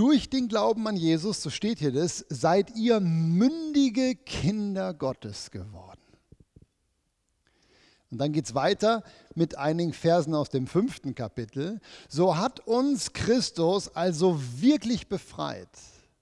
durch 0.00 0.30
den 0.30 0.48
Glauben 0.48 0.88
an 0.88 0.96
Jesus, 0.96 1.42
so 1.42 1.50
steht 1.50 1.78
hier 1.78 1.92
das, 1.92 2.24
seid 2.30 2.74
ihr 2.74 3.00
mündige 3.00 4.14
Kinder 4.14 4.94
Gottes 4.94 5.50
geworden. 5.50 6.00
Und 8.10 8.16
dann 8.16 8.32
geht 8.32 8.46
es 8.46 8.54
weiter 8.54 9.04
mit 9.34 9.58
einigen 9.58 9.92
Versen 9.92 10.34
aus 10.34 10.48
dem 10.48 10.66
fünften 10.66 11.14
Kapitel. 11.14 11.82
So 12.08 12.38
hat 12.38 12.60
uns 12.60 13.12
Christus 13.12 13.94
also 13.94 14.40
wirklich 14.56 15.08
befreit. 15.08 15.68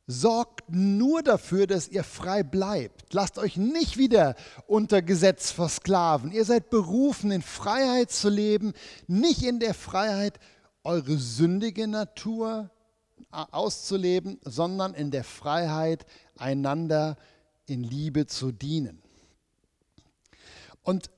Sorgt 0.09 0.65
nur 0.69 1.23
dafür, 1.23 1.69
dass 1.69 1.87
ihr 1.87 2.03
frei 2.03 2.43
bleibt. 2.43 3.15
Lasst 3.15 3.39
euch 3.39 3.57
nicht 3.57 3.97
wieder 3.97 4.35
unter 4.67 5.03
Gesetz 5.03 5.53
versklaven. 5.53 6.33
Ihr 6.33 6.45
seid 6.45 6.69
berufen, 6.71 7.31
in 7.31 7.43
Freiheit 7.43 8.11
zu 8.11 8.29
leben, 8.29 8.73
nicht 9.07 9.45
in 9.45 9.61
der 9.61 9.75
Freiheit, 9.75 10.41
eure 10.83 11.17
sündige 11.17 11.87
Natur 11.87 12.73
auszuleben, 13.31 14.39
sondern 14.43 14.95
in 14.95 15.11
der 15.11 15.25
Freiheit, 15.25 16.07
einander 16.37 17.17
in 17.67 17.83
Liebe 17.83 18.27
zu 18.27 18.53
dienen. 18.53 19.03
Und 20.83 21.11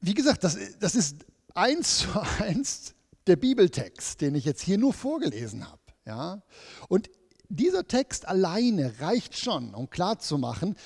wie 0.00 0.14
gesagt, 0.14 0.44
das, 0.44 0.56
das 0.78 0.94
ist 0.94 1.26
eins 1.54 1.98
zu 1.98 2.08
eins 2.38 2.94
der 3.26 3.36
Bibeltext, 3.36 4.20
den 4.20 4.34
ich 4.34 4.44
jetzt 4.44 4.62
hier 4.62 4.78
nur 4.78 4.92
vorgelesen 4.92 5.68
habe. 5.68 5.80
Ja? 6.06 6.42
Und 6.88 7.10
dieser 7.48 7.86
Text 7.86 8.28
alleine 8.28 9.00
reicht 9.00 9.36
schon, 9.36 9.74
um 9.74 9.90
klarzumachen, 9.90 10.76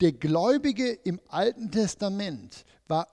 der 0.00 0.12
Gläubige 0.12 0.90
im 0.90 1.20
Alten 1.28 1.70
Testament 1.70 2.64
war 2.88 3.06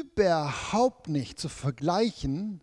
überhaupt 0.00 1.08
nicht 1.08 1.38
zu 1.38 1.48
vergleichen 1.48 2.60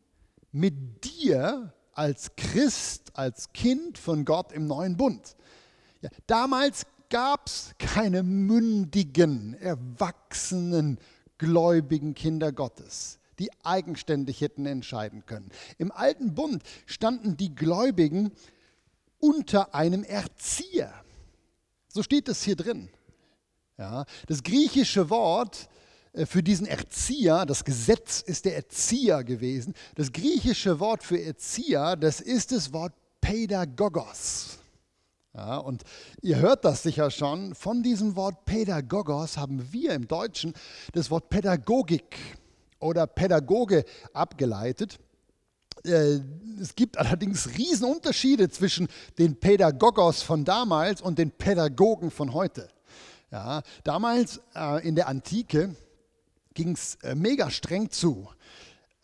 mit 0.51 1.05
dir 1.05 1.73
als 1.95 2.35
Christ, 2.35 3.11
als 3.13 3.51
Kind 3.53 3.97
von 3.97 4.25
Gott 4.25 4.51
im 4.51 4.67
neuen 4.67 4.97
Bund. 4.97 5.35
Ja, 6.01 6.09
damals 6.27 6.85
gab 7.09 7.47
es 7.47 7.73
keine 7.79 8.21
mündigen, 8.21 9.55
erwachsenen, 9.55 10.99
gläubigen 11.37 12.13
Kinder 12.13 12.51
Gottes, 12.51 13.19
die 13.39 13.49
eigenständig 13.63 14.41
hätten 14.41 14.65
entscheiden 14.65 15.25
können. 15.25 15.49
Im 15.77 15.91
alten 15.91 16.35
Bund 16.35 16.63
standen 16.85 17.37
die 17.37 17.55
Gläubigen 17.55 18.31
unter 19.19 19.73
einem 19.73 20.03
Erzieher. 20.03 20.93
So 21.87 22.03
steht 22.03 22.27
es 22.27 22.43
hier 22.43 22.55
drin. 22.55 22.89
Ja, 23.77 24.05
das 24.27 24.43
griechische 24.43 25.09
Wort 25.09 25.63
äh, 25.63 25.84
für 26.25 26.41
diesen 26.41 26.65
Erzieher, 26.65 27.45
das 27.45 27.65
Gesetz 27.65 28.21
ist 28.21 28.45
der 28.45 28.55
Erzieher 28.55 29.23
gewesen. 29.23 29.73
Das 29.95 30.11
griechische 30.11 30.79
Wort 30.79 31.03
für 31.03 31.21
Erzieher, 31.21 31.95
das 31.95 32.21
ist 32.21 32.51
das 32.51 32.71
Wort 32.71 32.93
Pädagogos. 33.19 34.59
Ja, 35.33 35.57
und 35.57 35.83
ihr 36.21 36.37
hört 36.37 36.63
das 36.63 36.83
sicher 36.83 37.11
schon, 37.11 37.53
von 37.55 37.83
diesem 37.83 38.15
Wort 38.15 38.45
Pädagogos 38.45 39.35
haben 39.35 39.73
wir 39.73 39.93
im 39.93 40.07
Deutschen 40.07 40.53
das 40.93 41.11
Wort 41.11 41.29
Pädagogik 41.29 42.15
oder 42.79 43.05
Pädagoge 43.05 43.83
abgeleitet. 44.13 44.97
Äh, 45.83 46.19
es 46.61 46.73
gibt 46.75 46.97
allerdings 46.97 47.49
Riesenunterschiede 47.57 48.49
zwischen 48.49 48.87
den 49.17 49.37
Pädagogos 49.37 50.21
von 50.21 50.45
damals 50.45 51.01
und 51.01 51.19
den 51.19 51.31
Pädagogen 51.31 52.11
von 52.11 52.33
heute. 52.33 52.69
Ja, 53.29 53.61
damals 53.83 54.39
äh, 54.55 54.87
in 54.87 54.95
der 54.95 55.09
Antike 55.09 55.75
ging 56.55 56.71
es 56.71 56.95
äh, 57.03 57.13
mega 57.13 57.51
streng 57.51 57.91
zu. 57.91 58.27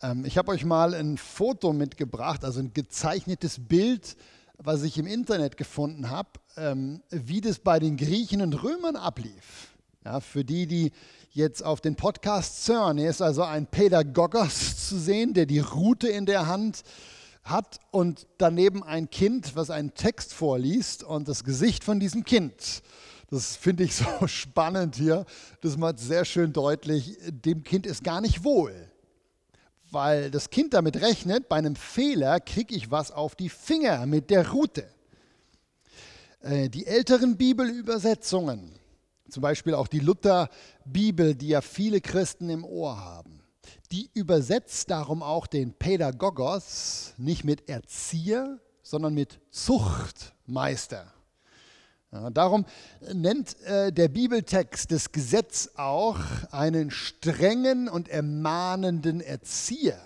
Ähm, 0.02 0.24
ich 0.24 0.36
habe 0.36 0.50
euch 0.50 0.64
mal 0.64 0.94
ein 0.94 1.16
Foto 1.16 1.72
mitgebracht, 1.72 2.44
also 2.44 2.58
ein 2.58 2.72
gezeichnetes 2.74 3.58
Bild, 3.60 4.16
was 4.58 4.82
ich 4.82 4.98
im 4.98 5.06
Internet 5.06 5.56
gefunden 5.56 6.10
habe, 6.10 6.30
ähm, 6.56 7.02
wie 7.10 7.40
das 7.40 7.60
bei 7.60 7.78
den 7.78 7.96
Griechen 7.96 8.42
und 8.42 8.54
Römern 8.64 8.96
ablief. 8.96 9.68
Ja, 10.04 10.18
für 10.18 10.44
die, 10.44 10.66
die 10.66 10.92
jetzt 11.30 11.64
auf 11.64 11.80
den 11.80 11.94
Podcast 11.94 12.68
hören, 12.68 12.98
hier 12.98 13.10
ist 13.10 13.22
also 13.22 13.44
ein 13.44 13.66
Pädagogos 13.66 14.88
zu 14.88 14.98
sehen, 14.98 15.32
der 15.34 15.46
die 15.46 15.60
Route 15.60 16.08
in 16.08 16.26
der 16.26 16.48
Hand 16.48 16.82
hat 17.44 17.78
und 17.90 18.26
daneben 18.38 18.82
ein 18.82 19.10
Kind, 19.10 19.56
was 19.56 19.70
einen 19.70 19.94
Text 19.94 20.32
vorliest 20.32 21.04
und 21.04 21.28
das 21.28 21.44
Gesicht 21.44 21.84
von 21.84 22.00
diesem 22.00 22.24
Kind 22.24 22.82
das 23.32 23.56
finde 23.56 23.84
ich 23.84 23.96
so 23.96 24.04
spannend 24.26 24.96
hier. 24.96 25.24
Das 25.62 25.78
macht 25.78 25.98
sehr 25.98 26.26
schön 26.26 26.52
deutlich, 26.52 27.16
dem 27.26 27.64
Kind 27.64 27.86
ist 27.86 28.04
gar 28.04 28.20
nicht 28.20 28.44
wohl. 28.44 28.74
Weil 29.90 30.30
das 30.30 30.50
Kind 30.50 30.74
damit 30.74 31.00
rechnet, 31.00 31.48
bei 31.48 31.56
einem 31.56 31.74
Fehler 31.74 32.40
kriege 32.40 32.74
ich 32.74 32.90
was 32.90 33.10
auf 33.10 33.34
die 33.34 33.48
Finger 33.48 34.04
mit 34.04 34.28
der 34.28 34.50
Rute. 34.50 34.86
Äh, 36.42 36.68
die 36.68 36.86
älteren 36.86 37.38
Bibelübersetzungen, 37.38 38.70
zum 39.30 39.40
Beispiel 39.40 39.74
auch 39.74 39.88
die 39.88 40.00
Luther-Bibel, 40.00 41.34
die 41.34 41.48
ja 41.48 41.62
viele 41.62 42.02
Christen 42.02 42.50
im 42.50 42.66
Ohr 42.66 43.00
haben, 43.00 43.40
die 43.92 44.10
übersetzt 44.12 44.90
darum 44.90 45.22
auch 45.22 45.46
den 45.46 45.72
Pädagogos 45.72 47.14
nicht 47.16 47.44
mit 47.44 47.66
Erzieher, 47.66 48.58
sondern 48.82 49.14
mit 49.14 49.40
Zuchtmeister. 49.50 51.14
Ja, 52.12 52.28
darum 52.28 52.66
nennt 53.14 53.58
äh, 53.62 53.90
der 53.90 54.08
Bibeltext 54.08 54.92
das 54.92 55.12
Gesetz 55.12 55.70
auch 55.76 56.18
einen 56.50 56.90
strengen 56.90 57.88
und 57.88 58.10
ermahnenden 58.10 59.22
Erzieher, 59.22 59.98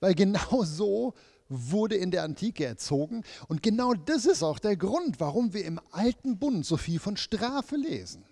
weil 0.00 0.14
genau 0.14 0.62
so 0.64 1.14
wurde 1.48 1.94
in 1.94 2.10
der 2.10 2.24
Antike 2.24 2.64
erzogen 2.64 3.22
und 3.46 3.62
genau 3.62 3.94
das 3.94 4.26
ist 4.26 4.42
auch 4.42 4.58
der 4.58 4.76
Grund, 4.76 5.20
warum 5.20 5.54
wir 5.54 5.64
im 5.64 5.80
alten 5.92 6.38
Bund 6.38 6.66
so 6.66 6.76
viel 6.76 6.98
von 6.98 7.16
Strafe 7.16 7.76
lesen. 7.76 8.24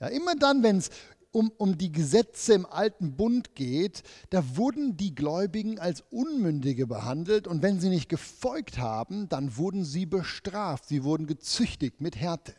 Ja, 0.00 0.06
immer 0.06 0.34
dann, 0.34 0.62
wenn 0.62 0.78
es 0.78 0.88
um, 1.32 1.52
um 1.56 1.76
die 1.76 1.92
Gesetze 1.92 2.54
im 2.54 2.66
alten 2.66 3.16
Bund 3.16 3.54
geht, 3.54 4.02
da 4.30 4.56
wurden 4.56 4.96
die 4.96 5.14
Gläubigen 5.14 5.78
als 5.78 6.02
Unmündige 6.10 6.86
behandelt 6.86 7.46
und 7.46 7.62
wenn 7.62 7.80
sie 7.80 7.90
nicht 7.90 8.08
gefolgt 8.08 8.78
haben, 8.78 9.28
dann 9.28 9.56
wurden 9.56 9.84
sie 9.84 10.06
bestraft, 10.06 10.86
sie 10.86 11.04
wurden 11.04 11.26
gezüchtigt 11.26 12.00
mit 12.00 12.16
Härte. 12.16 12.54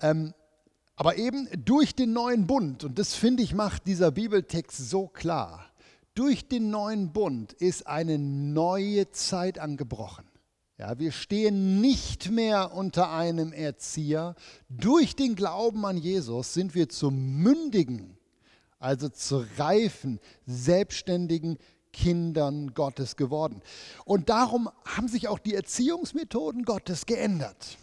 Ähm, 0.00 0.34
aber 0.96 1.16
eben 1.16 1.48
durch 1.64 1.94
den 1.94 2.12
neuen 2.12 2.46
Bund, 2.46 2.84
und 2.84 2.98
das 2.98 3.14
finde 3.14 3.42
ich 3.42 3.54
macht 3.54 3.86
dieser 3.86 4.10
Bibeltext 4.10 4.90
so 4.90 5.06
klar, 5.08 5.70
durch 6.14 6.48
den 6.48 6.70
neuen 6.70 7.12
Bund 7.12 7.52
ist 7.52 7.86
eine 7.86 8.18
neue 8.18 9.10
Zeit 9.10 9.58
angebrochen. 9.58 10.24
Ja, 10.78 10.98
wir 10.98 11.10
stehen 11.10 11.80
nicht 11.80 12.30
mehr 12.30 12.74
unter 12.74 13.10
einem 13.10 13.54
Erzieher. 13.54 14.34
Durch 14.68 15.16
den 15.16 15.34
Glauben 15.34 15.86
an 15.86 15.96
Jesus 15.96 16.52
sind 16.52 16.74
wir 16.74 16.90
zu 16.90 17.10
mündigen, 17.10 18.18
also 18.78 19.08
zu 19.08 19.46
reifen, 19.56 20.20
selbstständigen 20.44 21.56
Kindern 21.94 22.74
Gottes 22.74 23.16
geworden. 23.16 23.62
Und 24.04 24.28
darum 24.28 24.68
haben 24.84 25.08
sich 25.08 25.28
auch 25.28 25.38
die 25.38 25.54
Erziehungsmethoden 25.54 26.64
Gottes 26.64 27.06
geändert. 27.06 27.78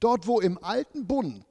Dort, 0.00 0.26
wo 0.26 0.40
im 0.40 0.62
alten 0.62 1.06
Bund 1.06 1.46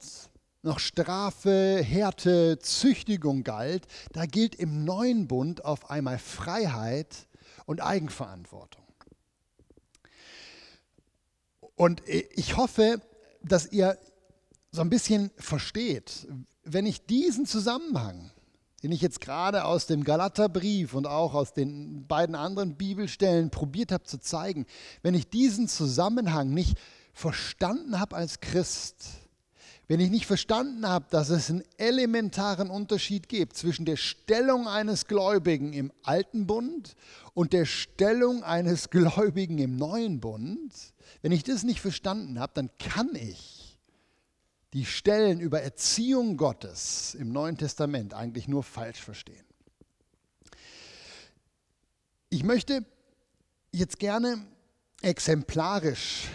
noch 0.62 0.78
Strafe, 0.78 1.82
Härte, 1.82 2.60
Züchtigung 2.60 3.42
galt, 3.42 3.88
da 4.12 4.26
gilt 4.26 4.54
im 4.54 4.84
neuen 4.84 5.26
Bund 5.26 5.64
auf 5.64 5.90
einmal 5.90 6.18
Freiheit 6.18 7.26
und 7.66 7.82
Eigenverantwortung. 7.82 8.83
Und 11.76 12.02
ich 12.06 12.56
hoffe, 12.56 13.00
dass 13.42 13.70
ihr 13.72 13.98
so 14.70 14.80
ein 14.80 14.90
bisschen 14.90 15.30
versteht, 15.36 16.26
wenn 16.64 16.86
ich 16.86 17.06
diesen 17.06 17.46
Zusammenhang, 17.46 18.30
den 18.82 18.92
ich 18.92 19.00
jetzt 19.00 19.20
gerade 19.20 19.64
aus 19.64 19.86
dem 19.86 20.04
Galaterbrief 20.04 20.94
und 20.94 21.06
auch 21.06 21.34
aus 21.34 21.52
den 21.52 22.06
beiden 22.06 22.34
anderen 22.34 22.76
Bibelstellen 22.76 23.50
probiert 23.50 23.92
habe 23.92 24.04
zu 24.04 24.18
zeigen, 24.18 24.66
wenn 25.02 25.14
ich 25.14 25.28
diesen 25.28 25.68
Zusammenhang 25.68 26.50
nicht 26.50 26.76
verstanden 27.12 27.98
habe 27.98 28.16
als 28.16 28.40
Christ, 28.40 29.06
wenn 29.86 30.00
ich 30.00 30.10
nicht 30.10 30.26
verstanden 30.26 30.88
habe, 30.88 31.06
dass 31.10 31.28
es 31.28 31.50
einen 31.50 31.62
elementaren 31.76 32.70
Unterschied 32.70 33.28
gibt 33.28 33.56
zwischen 33.56 33.84
der 33.84 33.96
Stellung 33.96 34.66
eines 34.66 35.06
Gläubigen 35.06 35.72
im 35.72 35.92
alten 36.02 36.46
Bund 36.46 36.96
und 37.34 37.52
der 37.52 37.66
Stellung 37.66 38.42
eines 38.42 38.90
Gläubigen 38.90 39.58
im 39.58 39.76
neuen 39.76 40.20
Bund, 40.20 40.72
wenn 41.22 41.32
ich 41.32 41.42
das 41.42 41.64
nicht 41.64 41.80
verstanden 41.80 42.38
habe, 42.38 42.52
dann 42.54 42.70
kann 42.78 43.14
ich 43.14 43.78
die 44.72 44.84
Stellen 44.84 45.38
über 45.38 45.62
Erziehung 45.62 46.36
Gottes 46.36 47.14
im 47.14 47.30
Neuen 47.32 47.56
Testament 47.56 48.12
eigentlich 48.12 48.48
nur 48.48 48.64
falsch 48.64 49.00
verstehen. 49.00 49.44
Ich 52.28 52.42
möchte 52.42 52.84
jetzt 53.70 54.00
gerne 54.00 54.44
exemplarisch 55.00 56.28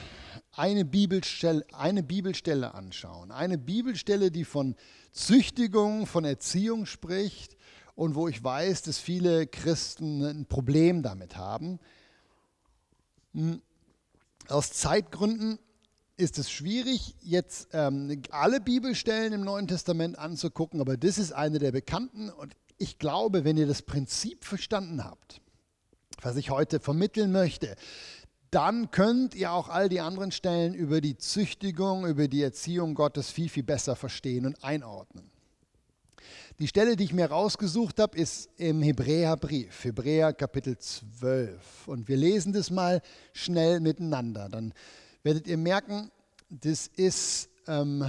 eine 0.60 0.84
Bibelstelle, 0.84 1.66
eine 1.72 2.04
Bibelstelle 2.04 2.74
anschauen. 2.74 3.32
Eine 3.32 3.58
Bibelstelle, 3.58 4.30
die 4.30 4.44
von 4.44 4.76
Züchtigung, 5.14 6.06
von 6.06 6.26
Erziehung 6.26 6.86
spricht 6.86 7.56
und 7.96 8.14
wo 8.14 8.28
ich 8.28 8.44
weiß, 8.44 8.82
dass 8.82 8.98
viele 9.00 9.48
Christen 9.48 10.22
ein 10.22 10.46
Problem 10.46 11.02
damit 11.02 11.38
haben. 11.38 11.80
Hm, 13.34 13.62
aus 14.50 14.74
Zeitgründen 14.74 15.60
ist 16.18 16.38
es 16.38 16.52
schwierig, 16.52 17.16
jetzt 17.22 17.70
ähm, 17.72 18.22
alle 18.30 18.60
Bibelstellen 18.60 19.32
im 19.32 19.42
Neuen 19.42 19.68
Testament 19.68 20.20
anzugucken, 20.20 20.82
aber 20.82 20.98
das 20.98 21.18
ist 21.18 21.32
eine 21.32 21.60
der 21.60 21.72
bekannten 21.72 22.30
und 22.30 22.54
ich 22.78 23.00
glaube, 23.00 23.46
wenn 23.46 23.56
ihr 23.56 23.68
das 23.68 23.82
Prinzip 23.82 24.44
verstanden 24.44 25.06
habt, 25.06 25.40
was 26.22 26.36
ich 26.36 26.50
heute 26.50 26.82
vermitteln 26.82 27.32
möchte, 27.32 27.78
dann 28.52 28.92
könnt 28.92 29.36
ihr 29.36 29.52
auch 29.52 29.70
all 29.70 29.90
die 29.90 30.00
anderen 30.00 30.32
Stellen 30.32 30.74
über 30.74 31.02
die 31.02 31.18
Züchtigung, 31.18 32.06
über 32.06 32.28
die 32.28 32.42
Erziehung 32.42 32.96
Gottes 32.96 33.30
viel, 33.30 33.50
viel 33.50 33.64
besser 33.64 33.96
verstehen 33.96 34.46
und 34.46 34.64
einordnen. 34.64 35.30
Die 36.60 36.68
Stelle, 36.68 36.96
die 36.96 37.06
ich 37.06 37.14
mir 37.14 37.28
rausgesucht 37.28 38.00
habe, 38.00 38.18
ist 38.18 38.50
im 38.58 38.82
Hebräerbrief, 38.82 39.86
Hebräer 39.86 40.34
Kapitel 40.34 40.78
12. 40.78 41.88
Und 41.88 42.08
wir 42.10 42.18
lesen 42.18 42.52
das 42.52 42.70
mal 42.70 43.02
schnell 43.32 43.80
miteinander. 43.80 44.50
Dann 44.50 44.74
werdet 45.24 45.48
ihr 45.48 45.58
merken, 45.58 46.12
das 46.50 46.88
ist 46.88 47.50
ähm, 47.68 48.06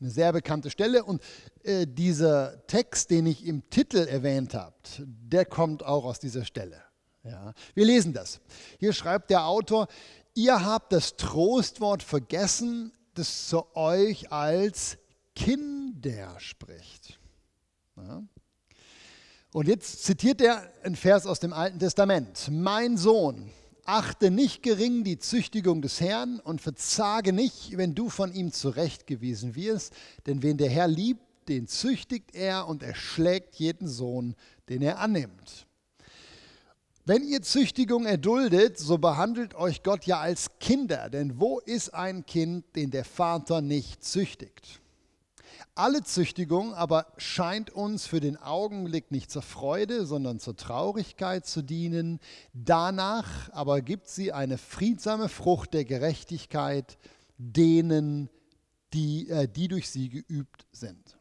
eine 0.00 0.10
sehr 0.10 0.32
bekannte 0.32 0.70
Stelle. 0.70 1.04
Und 1.04 1.22
äh, 1.64 1.86
dieser 1.86 2.66
Text, 2.66 3.10
den 3.10 3.26
ich 3.26 3.44
im 3.44 3.68
Titel 3.68 3.98
erwähnt 3.98 4.54
habe, 4.54 4.74
der 4.98 5.44
kommt 5.44 5.84
auch 5.84 6.04
aus 6.04 6.18
dieser 6.18 6.46
Stelle. 6.46 6.80
Ja, 7.24 7.54
wir 7.74 7.84
lesen 7.84 8.12
das. 8.12 8.40
Hier 8.78 8.92
schreibt 8.92 9.30
der 9.30 9.46
Autor, 9.46 9.86
ihr 10.34 10.64
habt 10.64 10.92
das 10.92 11.16
Trostwort 11.16 12.02
vergessen, 12.02 12.92
das 13.14 13.48
zu 13.48 13.64
euch 13.76 14.32
als 14.32 14.98
Kinder 15.34 16.38
spricht. 16.40 17.18
Ja. 17.96 18.22
Und 19.52 19.68
jetzt 19.68 20.04
zitiert 20.04 20.40
er 20.40 20.66
ein 20.82 20.96
Vers 20.96 21.26
aus 21.26 21.38
dem 21.38 21.52
Alten 21.52 21.78
Testament. 21.78 22.48
Mein 22.50 22.96
Sohn, 22.96 23.50
achte 23.84 24.30
nicht 24.30 24.62
gering 24.62 25.04
die 25.04 25.18
Züchtigung 25.18 25.82
des 25.82 26.00
Herrn 26.00 26.40
und 26.40 26.60
verzage 26.60 27.32
nicht, 27.32 27.76
wenn 27.76 27.94
du 27.94 28.08
von 28.08 28.32
ihm 28.32 28.52
zurechtgewiesen 28.52 29.54
wirst, 29.54 29.92
denn 30.26 30.42
wen 30.42 30.56
der 30.56 30.70
Herr 30.70 30.88
liebt, 30.88 31.22
den 31.48 31.66
züchtigt 31.66 32.34
er 32.34 32.66
und 32.66 32.82
er 32.82 32.94
schlägt 32.94 33.56
jeden 33.56 33.88
Sohn, 33.88 34.36
den 34.68 34.80
er 34.80 35.00
annimmt. 35.00 35.66
Wenn 37.04 37.24
ihr 37.24 37.42
Züchtigung 37.42 38.06
erduldet, 38.06 38.78
so 38.78 38.96
behandelt 38.96 39.56
euch 39.56 39.82
Gott 39.82 40.04
ja 40.04 40.20
als 40.20 40.50
Kinder, 40.60 41.10
denn 41.10 41.40
wo 41.40 41.58
ist 41.58 41.92
ein 41.92 42.24
Kind, 42.26 42.76
den 42.76 42.92
der 42.92 43.04
Vater 43.04 43.60
nicht 43.60 44.04
züchtigt? 44.04 44.80
Alle 45.74 46.04
Züchtigung 46.04 46.74
aber 46.74 47.06
scheint 47.16 47.70
uns 47.70 48.06
für 48.06 48.20
den 48.20 48.36
Augenblick 48.36 49.10
nicht 49.10 49.32
zur 49.32 49.42
Freude, 49.42 50.06
sondern 50.06 50.38
zur 50.38 50.54
Traurigkeit 50.54 51.44
zu 51.44 51.62
dienen. 51.62 52.20
Danach 52.52 53.50
aber 53.52 53.80
gibt 53.80 54.06
sie 54.06 54.32
eine 54.32 54.56
friedsame 54.56 55.28
Frucht 55.28 55.74
der 55.74 55.84
Gerechtigkeit 55.84 56.98
denen, 57.36 58.28
die, 58.92 59.28
äh, 59.28 59.48
die 59.48 59.66
durch 59.66 59.90
sie 59.90 60.08
geübt 60.08 60.66
sind. 60.70 61.18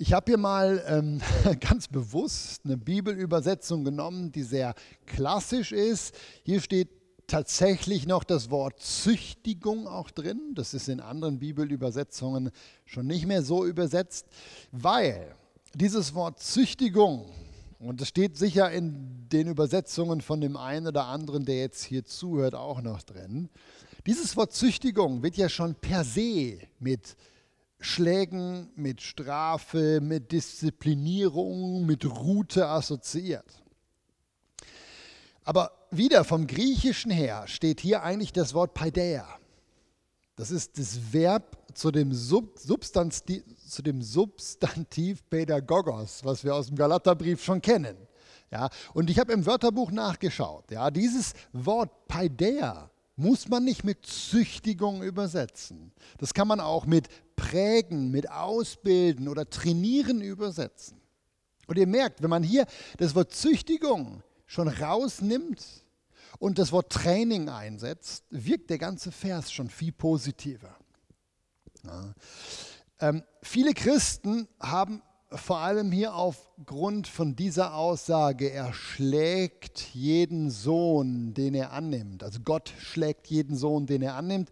Ich 0.00 0.12
habe 0.12 0.30
hier 0.30 0.38
mal 0.38 0.84
ähm, 0.86 1.20
ganz 1.60 1.88
bewusst 1.88 2.60
eine 2.64 2.76
Bibelübersetzung 2.76 3.82
genommen, 3.82 4.30
die 4.30 4.44
sehr 4.44 4.76
klassisch 5.06 5.72
ist. 5.72 6.14
Hier 6.44 6.60
steht 6.60 6.88
tatsächlich 7.26 8.06
noch 8.06 8.22
das 8.22 8.48
Wort 8.48 8.80
Züchtigung 8.80 9.88
auch 9.88 10.12
drin. 10.12 10.52
Das 10.54 10.72
ist 10.72 10.88
in 10.88 11.00
anderen 11.00 11.40
Bibelübersetzungen 11.40 12.52
schon 12.84 13.08
nicht 13.08 13.26
mehr 13.26 13.42
so 13.42 13.64
übersetzt, 13.66 14.26
weil 14.70 15.34
dieses 15.74 16.14
Wort 16.14 16.38
Züchtigung, 16.38 17.28
und 17.80 18.00
das 18.00 18.06
steht 18.06 18.36
sicher 18.36 18.70
in 18.70 19.28
den 19.32 19.48
Übersetzungen 19.48 20.20
von 20.20 20.40
dem 20.40 20.56
einen 20.56 20.86
oder 20.86 21.06
anderen, 21.06 21.44
der 21.44 21.58
jetzt 21.58 21.82
hier 21.82 22.04
zuhört, 22.04 22.54
auch 22.54 22.82
noch 22.82 23.02
drin, 23.02 23.48
dieses 24.06 24.36
Wort 24.36 24.52
Züchtigung 24.52 25.24
wird 25.24 25.36
ja 25.36 25.48
schon 25.48 25.74
per 25.74 26.04
se 26.04 26.60
mit 26.78 27.16
Schlägen, 27.80 28.70
mit 28.74 29.00
Strafe, 29.00 30.00
mit 30.00 30.32
Disziplinierung, 30.32 31.86
mit 31.86 32.04
Route 32.04 32.66
assoziiert. 32.66 33.62
Aber 35.44 35.72
wieder 35.90 36.24
vom 36.24 36.46
Griechischen 36.46 37.10
her 37.10 37.44
steht 37.46 37.80
hier 37.80 38.02
eigentlich 38.02 38.32
das 38.32 38.52
Wort 38.52 38.74
Paideia. 38.74 39.26
Das 40.36 40.50
ist 40.50 40.78
das 40.78 41.12
Verb 41.12 41.56
zu 41.74 41.90
dem, 41.90 42.12
Sub 42.12 42.58
Substantiv, 42.58 43.42
zu 43.66 43.82
dem 43.82 44.02
Substantiv 44.02 45.28
Pädagogos, 45.30 46.24
was 46.24 46.44
wir 46.44 46.54
aus 46.54 46.66
dem 46.66 46.76
Galaterbrief 46.76 47.42
schon 47.42 47.62
kennen. 47.62 47.96
Ja, 48.50 48.68
und 48.94 49.10
ich 49.10 49.18
habe 49.18 49.32
im 49.32 49.46
Wörterbuch 49.46 49.90
nachgeschaut. 49.90 50.70
Ja, 50.70 50.90
dieses 50.90 51.34
Wort 51.52 52.08
Paideia 52.08 52.90
muss 53.16 53.48
man 53.48 53.64
nicht 53.64 53.84
mit 53.84 54.06
Züchtigung 54.06 55.02
übersetzen. 55.02 55.92
Das 56.18 56.32
kann 56.32 56.48
man 56.48 56.60
auch 56.60 56.86
mit 56.86 57.08
prägen, 57.38 58.10
mit 58.10 58.30
ausbilden 58.30 59.28
oder 59.28 59.48
trainieren 59.48 60.20
übersetzen. 60.20 61.00
Und 61.68 61.78
ihr 61.78 61.86
merkt, 61.86 62.20
wenn 62.20 62.30
man 62.30 62.42
hier 62.42 62.66
das 62.96 63.14
Wort 63.14 63.32
Züchtigung 63.32 64.22
schon 64.46 64.66
rausnimmt 64.66 65.64
und 66.40 66.58
das 66.58 66.72
Wort 66.72 66.90
Training 66.90 67.48
einsetzt, 67.48 68.24
wirkt 68.30 68.70
der 68.70 68.78
ganze 68.78 69.12
Vers 69.12 69.52
schon 69.52 69.70
viel 69.70 69.92
positiver. 69.92 70.76
Ja. 71.84 72.14
Ähm, 73.00 73.22
viele 73.42 73.72
Christen 73.72 74.48
haben 74.58 75.02
vor 75.30 75.58
allem 75.58 75.92
hier 75.92 76.14
aufgrund 76.14 77.06
von 77.06 77.36
dieser 77.36 77.74
Aussage, 77.74 78.50
er 78.50 78.72
schlägt 78.72 79.80
jeden 79.92 80.50
Sohn, 80.50 81.34
den 81.34 81.54
er 81.54 81.72
annimmt. 81.72 82.24
Also 82.24 82.40
Gott 82.40 82.72
schlägt 82.80 83.28
jeden 83.28 83.54
Sohn, 83.54 83.86
den 83.86 84.02
er 84.02 84.14
annimmt. 84.14 84.48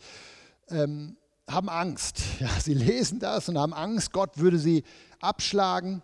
Ähm, 0.69 1.17
haben 1.49 1.69
Angst. 1.69 2.23
Ja, 2.41 2.49
sie 2.61 2.75
lesen 2.75 3.19
das 3.19 3.49
und 3.49 3.59
haben 3.59 3.73
Angst, 3.73 4.13
Gott 4.13 4.37
würde 4.39 4.59
sie 4.59 4.85
abschlagen, 5.21 6.03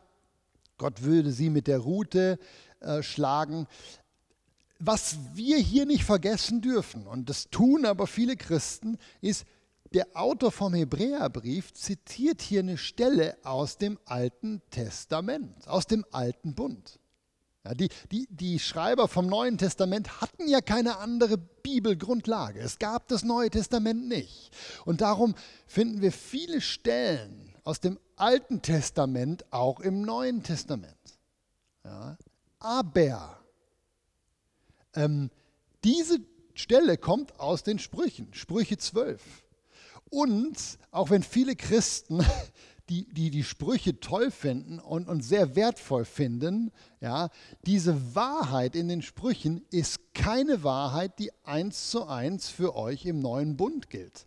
Gott 0.79 1.03
würde 1.03 1.31
sie 1.31 1.51
mit 1.51 1.67
der 1.67 1.79
Rute 1.79 2.39
äh, 2.81 3.03
schlagen. 3.03 3.67
Was 4.79 5.19
wir 5.35 5.59
hier 5.59 5.85
nicht 5.85 6.05
vergessen 6.05 6.61
dürfen, 6.61 7.07
und 7.07 7.29
das 7.29 7.51
tun 7.51 7.85
aber 7.85 8.07
viele 8.07 8.37
Christen, 8.37 8.99
ist, 9.21 9.45
der 9.93 10.09
Autor 10.15 10.51
vom 10.51 10.73
Hebräerbrief 10.73 11.75
zitiert 11.75 12.41
hier 12.41 12.61
eine 12.61 12.79
Stelle 12.79 13.37
aus 13.45 13.77
dem 13.77 13.99
Alten 14.07 14.63
Testament, 14.71 15.69
aus 15.69 15.87
dem 15.87 16.05
Alten 16.13 16.55
Bund. 16.55 16.99
Ja, 17.65 17.75
die, 17.75 17.89
die, 18.11 18.27
die 18.29 18.59
Schreiber 18.59 19.07
vom 19.07 19.27
Neuen 19.27 19.57
Testament 19.57 20.21
hatten 20.21 20.49
ja 20.49 20.61
keine 20.61 20.99
andere 20.99 21.39
Bibelgrundlage. 21.39 22.59
Es 22.61 22.79
gab 22.79 23.07
das 23.09 23.23
Neue 23.23 23.51
Testament 23.51 24.09
nicht. 24.09 24.51
Und 24.85 25.01
darum 25.01 25.35
finden 25.67 26.01
wir 26.01 26.11
viele 26.11 26.61
Stellen 26.61 27.55
aus 27.63 27.79
dem 27.79 28.01
Alten 28.17 28.63
Testament 28.63 29.45
auch 29.53 29.79
im 29.79 30.03
Neuen 30.03 30.43
Testament. 30.43 30.97
Ja, 31.85 32.17
aber 32.59 33.39
ähm, 34.95 35.31
diese 35.85 36.19
Stelle 36.55 36.99
kommt 36.99 37.39
aus 37.39 37.63
den 37.63 37.79
Sprüchen, 37.79 38.33
Sprüche 38.35 38.77
12. 38.77 39.21
Und 40.11 40.79
auch 40.91 41.11
wenn 41.11 41.23
viele 41.23 41.57
Christen 41.57 42.25
die, 42.93 43.09
die 43.15 43.31
die 43.31 43.45
Sprüche 43.45 44.01
toll 44.01 44.31
finden 44.31 44.79
und, 44.79 45.09
und 45.09 45.23
sehr 45.23 45.57
wertvoll 45.57 46.05
finden, 46.05 46.71
ja, 47.01 47.31
diese 47.65 48.15
Wahrheit 48.15 48.77
in 48.77 48.89
den 48.89 49.01
Sprüchen 49.01 49.65
ist 49.71 50.13
keine 50.13 50.63
Wahrheit, 50.63 51.19
die 51.19 51.31
eins 51.43 51.89
zu 51.89 52.07
eins 52.07 52.51
für 52.51 52.77
euch 52.77 53.07
im 53.07 53.21
neuen 53.21 53.57
Bund 53.57 53.89
gilt. 53.89 54.27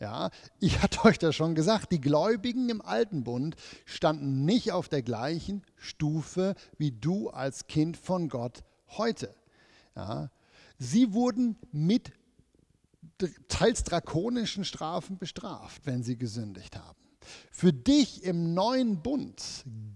Ja, 0.00 0.30
ich 0.58 0.80
hatte 0.82 1.04
euch 1.04 1.18
das 1.18 1.36
schon 1.36 1.54
gesagt, 1.54 1.92
die 1.92 2.00
Gläubigen 2.00 2.70
im 2.70 2.80
alten 2.80 3.24
Bund 3.24 3.56
standen 3.84 4.46
nicht 4.46 4.72
auf 4.72 4.88
der 4.88 5.02
gleichen 5.02 5.62
Stufe 5.76 6.54
wie 6.78 6.92
du 6.92 7.28
als 7.28 7.66
Kind 7.66 7.98
von 7.98 8.30
Gott 8.30 8.64
heute. 8.96 9.34
Ja, 9.94 10.30
sie 10.78 11.12
wurden 11.12 11.58
mit 11.72 12.12
teils 13.48 13.84
drakonischen 13.84 14.64
Strafen 14.64 15.18
bestraft, 15.18 15.82
wenn 15.84 16.02
sie 16.02 16.16
gesündigt 16.16 16.76
haben. 16.76 17.07
Für 17.50 17.72
dich 17.72 18.24
im 18.24 18.54
neuen 18.54 19.02
Bund 19.02 19.42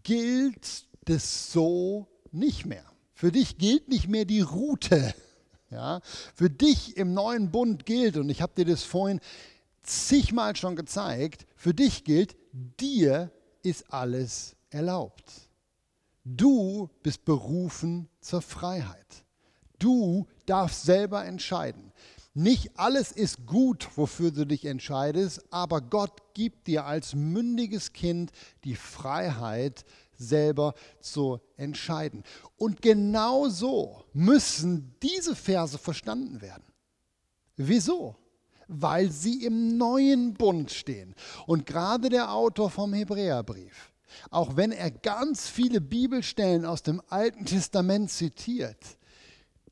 gilt 0.03 0.87
das 1.05 1.53
so 1.53 2.09
nicht 2.31 2.67
mehr. 2.67 2.85
Für 3.15 3.33
dich 3.33 3.59
gilt 3.59 3.89
nicht 3.89 4.09
mehr 4.09 4.25
die 4.25 4.41
Route. 4.41 5.15
Ja? 5.71 6.03
Für 6.35 6.51
dich 6.51 6.99
im 6.99 7.15
neuen 7.15 7.51
Bund 7.51 7.87
gilt, 7.87 8.19
und 8.19 8.29
ich 8.29 8.43
habe 8.43 8.53
dir 8.55 8.67
das 8.67 8.83
vorhin 8.83 9.21
zigmal 9.83 10.55
schon 10.55 10.77
gezeigt, 10.77 11.47
für 11.57 11.73
dich 11.73 12.05
gilt, 12.05 12.37
dir 12.53 13.31
ist 13.63 13.91
alles 13.91 14.55
erlaubt. 14.69 15.25
Du 16.25 16.91
bist 17.03 17.25
berufen 17.25 18.11
zur 18.21 18.43
Freiheit. 18.43 19.25
Du 19.79 20.27
darfst 20.47 20.83
selber 20.85 21.25
entscheiden. 21.25 21.93
Nicht 22.35 22.79
alles 22.79 23.13
ist 23.13 23.45
gut, 23.47 23.89
wofür 23.97 24.31
du 24.31 24.47
dich 24.47 24.65
entscheidest, 24.65 25.43
aber 25.51 25.83
Gott 25.83 26.35
gibt 26.35 26.67
dir 26.67 26.87
als 26.87 27.15
mündiges 27.15 27.93
Kind 27.93 28.33
die 28.65 28.75
Freiheit, 28.75 29.85
selber 30.17 30.75
zu 31.01 31.41
entscheiden. 31.57 32.23
Und 32.57 32.81
genau 32.81 33.49
so 33.49 34.05
müssen 34.13 34.95
diese 35.03 35.35
Verse 35.35 35.77
verstanden 35.77 36.41
werden. 36.41 36.65
Wieso? 37.57 38.17
Weil 38.69 39.11
sie 39.11 39.45
im 39.45 39.77
neuen 39.77 40.33
Bund 40.33 40.71
stehen. 40.71 41.15
Und 41.47 41.67
gerade 41.67 42.09
der 42.09 42.33
Autor 42.33 42.71
vom 42.71 42.95
Hebräerbrief, 42.95 43.93
auch 44.31 44.57
wenn 44.57 44.73
er 44.73 44.91
ganz 44.91 45.49
viele 45.49 45.81
Bibelstellen 45.81 46.65
aus 46.65 46.83
dem 46.83 47.03
Alten 47.09 47.45
Testament 47.45 48.11
zitiert, 48.11 48.97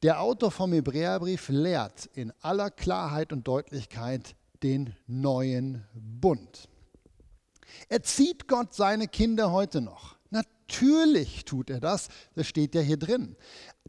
der 0.02 0.20
Autor 0.20 0.50
vom 0.50 0.72
Hebräerbrief 0.72 1.48
lehrt 1.48 2.06
in 2.14 2.32
aller 2.40 2.70
Klarheit 2.70 3.32
und 3.32 3.46
Deutlichkeit 3.46 4.34
den 4.62 4.94
neuen 5.06 5.84
Bund. 5.94 6.68
Erzieht 7.88 8.48
Gott 8.48 8.74
seine 8.74 9.08
Kinder 9.08 9.52
heute 9.52 9.80
noch? 9.80 10.16
Natürlich 10.30 11.44
tut 11.44 11.70
er 11.70 11.80
das, 11.80 12.08
das 12.34 12.46
steht 12.46 12.74
ja 12.74 12.80
hier 12.80 12.96
drin. 12.96 13.36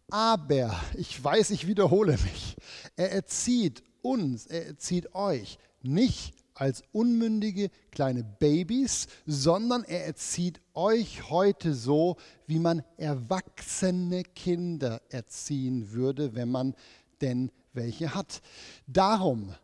Aber, 0.10 0.76
ich 0.97 1.24
weiß, 1.24 1.52
ich 1.52 1.67
wiederhole 1.67 2.13
mich, 2.13 2.58
er 2.95 3.12
erzieht 3.12 3.84
uns, 4.02 4.47
er 4.47 4.67
erzieht 4.67 5.15
euch 5.15 5.58
nicht 5.82 6.40
als 6.62 6.84
unmündige 6.91 7.71
kleine 7.89 8.24
Babys, 8.24 9.08
sondern 9.26 9.84
er 9.84 10.06
erzieht 10.06 10.62
euch 10.76 11.32
heute 11.32 11.74
so, 11.74 12.17
wie 12.45 12.60
man 12.60 12.84
erwachsene 12.97 14.21
Kinder 14.24 15.02
erziehen 15.10 15.91
würde, 15.91 16.36
wenn 16.36 16.52
man 16.52 16.76
denn 17.19 17.52
welche 17.74 18.13
hat. 18.13 18.43
Darum 18.86 19.56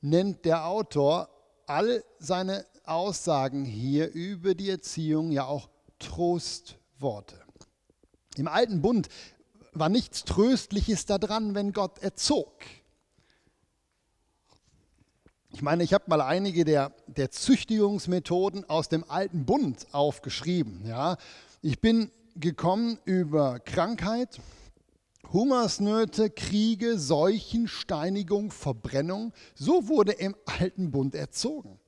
nennt 0.00 0.44
der 0.44 0.66
Autor 0.66 1.28
all 1.66 2.02
seine 2.18 2.66
Aussagen 2.86 3.64
hier 3.64 4.10
über 4.10 4.56
die 4.56 4.70
Erziehung 4.70 5.30
ja 5.30 5.44
auch 5.44 5.68
Trostworte. 6.00 7.36
Im 8.34 8.48
alten 8.48 8.82
Bund 8.82 9.08
war 9.74 9.88
nichts 9.88 10.24
Tröstliches 10.24 11.06
daran, 11.06 11.54
wenn 11.54 11.72
Gott 11.72 12.00
erzog. 12.02 12.52
Ich 15.54 15.60
meine, 15.60 15.84
ich 15.84 15.92
habe 15.92 16.04
mal 16.08 16.22
einige 16.22 16.64
der, 16.64 16.92
der 17.06 17.30
Züchtigungsmethoden 17.30 18.68
aus 18.70 18.88
dem 18.88 19.04
alten 19.08 19.44
Bund 19.44 19.86
aufgeschrieben. 19.92 20.86
Ja. 20.86 21.18
Ich 21.60 21.78
bin 21.78 22.10
gekommen 22.36 22.98
über 23.04 23.60
Krankheit, 23.60 24.40
Hungersnöte, 25.30 26.30
Kriege, 26.30 26.98
Seuchen, 26.98 27.68
Steinigung, 27.68 28.50
Verbrennung. 28.50 29.34
So 29.54 29.88
wurde 29.88 30.12
im 30.12 30.34
alten 30.46 30.90
Bund 30.90 31.14
erzogen. 31.14 31.78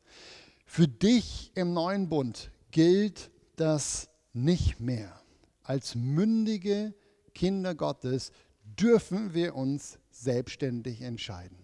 Für 0.66 0.87
dich 0.87 1.50
im 1.55 1.72
neuen 1.72 2.11
Bund 2.11 2.50
gilt 2.70 3.31
das 3.57 4.11
nicht 4.35 4.79
mehr. 4.79 5.20
Als 5.62 5.94
mündige 5.94 6.92
Kinder 7.35 7.74
Gottes 7.74 8.31
dürfen 8.62 9.33
wir 9.33 9.55
uns 9.55 9.98
selbstständig 10.11 11.00
entscheiden. 11.00 11.63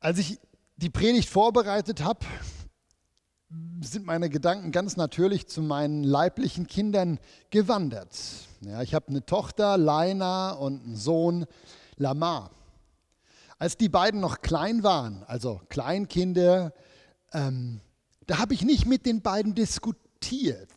Als 0.00 0.18
ich 0.18 0.38
die 0.76 0.90
Predigt 0.90 1.28
vorbereitet 1.28 2.04
habe, 2.04 2.24
sind 3.80 4.06
meine 4.06 4.30
Gedanken 4.30 4.70
ganz 4.70 4.96
natürlich 4.96 5.48
zu 5.48 5.60
meinen 5.60 6.04
leiblichen 6.04 6.68
Kindern 6.68 7.18
gewandert. 7.50 8.16
Ja, 8.60 8.82
ich 8.82 8.94
habe 8.94 9.08
eine 9.08 9.26
Tochter, 9.26 9.76
Laina, 9.76 10.52
und 10.52 10.84
einen 10.84 10.96
Sohn, 10.96 11.46
Lamar. 11.96 12.50
Als 13.58 13.76
die 13.76 13.88
beiden 13.88 14.20
noch 14.20 14.40
klein 14.40 14.84
waren, 14.84 15.24
also 15.26 15.60
Kleinkinder, 15.68 16.72
ähm, 17.32 17.80
da 18.26 18.38
habe 18.38 18.54
ich 18.54 18.62
nicht 18.62 18.86
mit 18.86 19.04
den 19.04 19.20
beiden 19.20 19.56
diskutiert, 19.56 20.68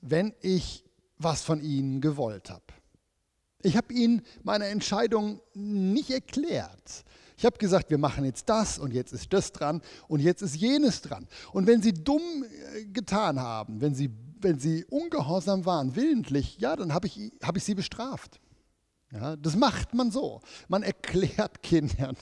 wenn 0.00 0.34
ich 0.40 0.84
was 1.16 1.42
von 1.42 1.60
ihnen 1.60 2.00
gewollt 2.00 2.50
habe. 2.50 2.64
Ich 3.62 3.76
habe 3.76 3.92
ihnen 3.92 4.22
meine 4.42 4.66
Entscheidung 4.66 5.40
nicht 5.54 6.10
erklärt. 6.10 7.04
Ich 7.36 7.44
habe 7.44 7.58
gesagt, 7.58 7.90
wir 7.90 7.98
machen 7.98 8.24
jetzt 8.24 8.48
das 8.48 8.78
und 8.78 8.92
jetzt 8.92 9.12
ist 9.12 9.32
das 9.32 9.52
dran 9.52 9.82
und 10.08 10.20
jetzt 10.20 10.42
ist 10.42 10.54
jenes 10.54 11.02
dran. 11.02 11.26
Und 11.52 11.66
wenn 11.66 11.82
sie 11.82 11.92
dumm 11.92 12.22
äh, 12.44 12.84
getan 12.84 13.40
haben, 13.40 13.80
wenn 13.80 13.94
sie, 13.94 14.10
wenn 14.40 14.58
sie 14.58 14.84
ungehorsam 14.84 15.66
waren, 15.66 15.96
willentlich, 15.96 16.58
ja, 16.58 16.76
dann 16.76 16.94
habe 16.94 17.06
ich, 17.06 17.32
hab 17.42 17.56
ich 17.56 17.64
sie 17.64 17.74
bestraft. 17.74 18.40
Ja, 19.12 19.36
das 19.36 19.54
macht 19.56 19.94
man 19.94 20.10
so. 20.10 20.40
Man 20.68 20.82
erklärt 20.82 21.62
Kindern 21.62 22.16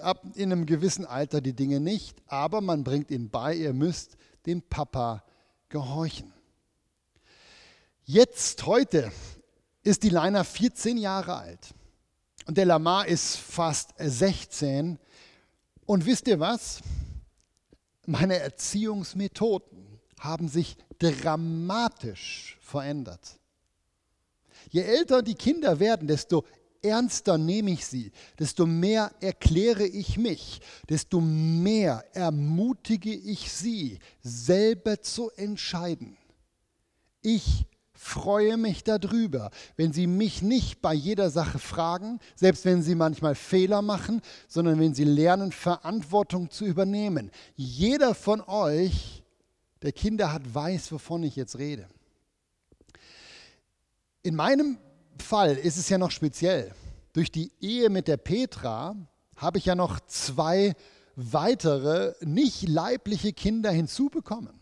ab 0.00 0.24
in 0.34 0.52
einem 0.52 0.66
gewissen 0.66 1.04
Alter 1.04 1.40
die 1.40 1.54
Dinge 1.54 1.80
nicht, 1.80 2.22
aber 2.26 2.60
man 2.60 2.84
bringt 2.84 3.10
ihnen 3.10 3.30
bei, 3.30 3.54
ihr 3.54 3.72
müsst 3.72 4.16
dem 4.46 4.62
Papa 4.62 5.22
gehorchen. 5.68 6.32
Jetzt, 8.04 8.66
heute, 8.66 9.12
ist 9.82 10.02
die 10.02 10.08
Leiner 10.08 10.44
14 10.44 10.98
Jahre 10.98 11.36
alt. 11.36 11.74
Und 12.50 12.56
der 12.56 12.64
Lamar 12.64 13.06
ist 13.06 13.36
fast 13.36 13.90
16. 13.96 14.98
Und 15.86 16.04
wisst 16.04 16.26
ihr 16.26 16.40
was? 16.40 16.80
Meine 18.06 18.40
Erziehungsmethoden 18.40 20.00
haben 20.18 20.48
sich 20.48 20.76
dramatisch 20.98 22.58
verändert. 22.60 23.38
Je 24.68 24.82
älter 24.82 25.22
die 25.22 25.36
Kinder 25.36 25.78
werden, 25.78 26.08
desto 26.08 26.44
ernster 26.82 27.38
nehme 27.38 27.70
ich 27.70 27.86
sie, 27.86 28.10
desto 28.36 28.66
mehr 28.66 29.12
erkläre 29.20 29.86
ich 29.86 30.18
mich, 30.18 30.60
desto 30.88 31.20
mehr 31.20 32.04
ermutige 32.14 33.14
ich 33.14 33.52
sie, 33.52 34.00
selber 34.24 35.00
zu 35.00 35.30
entscheiden. 35.36 36.16
Ich 37.22 37.69
freue 38.02 38.56
mich 38.56 38.82
darüber, 38.82 39.50
wenn 39.76 39.92
Sie 39.92 40.06
mich 40.06 40.40
nicht 40.40 40.80
bei 40.80 40.94
jeder 40.94 41.28
Sache 41.28 41.58
fragen, 41.58 42.18
selbst 42.34 42.64
wenn 42.64 42.82
Sie 42.82 42.94
manchmal 42.94 43.34
Fehler 43.34 43.82
machen, 43.82 44.22
sondern 44.48 44.80
wenn 44.80 44.94
Sie 44.94 45.04
lernen, 45.04 45.52
Verantwortung 45.52 46.50
zu 46.50 46.64
übernehmen. 46.64 47.30
Jeder 47.56 48.14
von 48.14 48.40
euch, 48.40 49.22
der 49.82 49.92
Kinder 49.92 50.32
hat, 50.32 50.54
weiß, 50.54 50.90
wovon 50.92 51.22
ich 51.24 51.36
jetzt 51.36 51.58
rede. 51.58 51.88
In 54.22 54.34
meinem 54.34 54.78
Fall 55.18 55.56
ist 55.56 55.76
es 55.76 55.90
ja 55.90 55.98
noch 55.98 56.10
speziell. 56.10 56.74
Durch 57.12 57.30
die 57.30 57.52
Ehe 57.60 57.90
mit 57.90 58.08
der 58.08 58.16
Petra 58.16 58.96
habe 59.36 59.58
ich 59.58 59.66
ja 59.66 59.74
noch 59.74 60.00
zwei 60.06 60.74
weitere 61.16 62.14
nicht 62.22 62.66
leibliche 62.66 63.34
Kinder 63.34 63.70
hinzubekommen. 63.70 64.59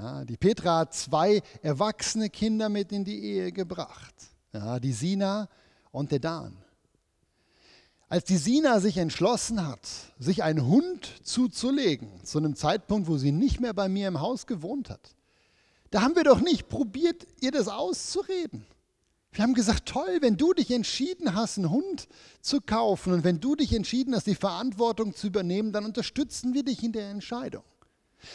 Ja, 0.00 0.24
die 0.24 0.36
Petra 0.36 0.78
hat 0.78 0.94
zwei 0.94 1.42
erwachsene 1.60 2.30
Kinder 2.30 2.68
mit 2.68 2.92
in 2.92 3.04
die 3.04 3.20
Ehe 3.20 3.50
gebracht. 3.50 4.14
Ja, 4.52 4.78
die 4.78 4.92
Sina 4.92 5.48
und 5.90 6.12
der 6.12 6.20
Dan. 6.20 6.56
Als 8.08 8.24
die 8.24 8.36
Sina 8.36 8.78
sich 8.78 8.96
entschlossen 8.96 9.66
hat, 9.66 9.80
sich 10.20 10.44
einen 10.44 10.64
Hund 10.64 11.12
zuzulegen, 11.24 12.08
zu 12.22 12.38
einem 12.38 12.54
Zeitpunkt, 12.54 13.08
wo 13.08 13.18
sie 13.18 13.32
nicht 13.32 13.58
mehr 13.58 13.74
bei 13.74 13.88
mir 13.88 14.06
im 14.06 14.20
Haus 14.20 14.46
gewohnt 14.46 14.88
hat, 14.88 15.16
da 15.90 16.02
haben 16.02 16.14
wir 16.14 16.22
doch 16.22 16.42
nicht 16.42 16.68
probiert, 16.68 17.26
ihr 17.40 17.50
das 17.50 17.66
auszureden. 17.66 18.64
Wir 19.32 19.42
haben 19.42 19.54
gesagt, 19.54 19.86
toll, 19.86 20.18
wenn 20.20 20.36
du 20.36 20.52
dich 20.52 20.70
entschieden 20.70 21.34
hast, 21.34 21.58
einen 21.58 21.70
Hund 21.70 22.06
zu 22.40 22.60
kaufen 22.60 23.12
und 23.14 23.24
wenn 23.24 23.40
du 23.40 23.56
dich 23.56 23.72
entschieden 23.72 24.14
hast, 24.14 24.28
die 24.28 24.36
Verantwortung 24.36 25.12
zu 25.16 25.26
übernehmen, 25.26 25.72
dann 25.72 25.84
unterstützen 25.84 26.54
wir 26.54 26.62
dich 26.62 26.84
in 26.84 26.92
der 26.92 27.10
Entscheidung. 27.10 27.64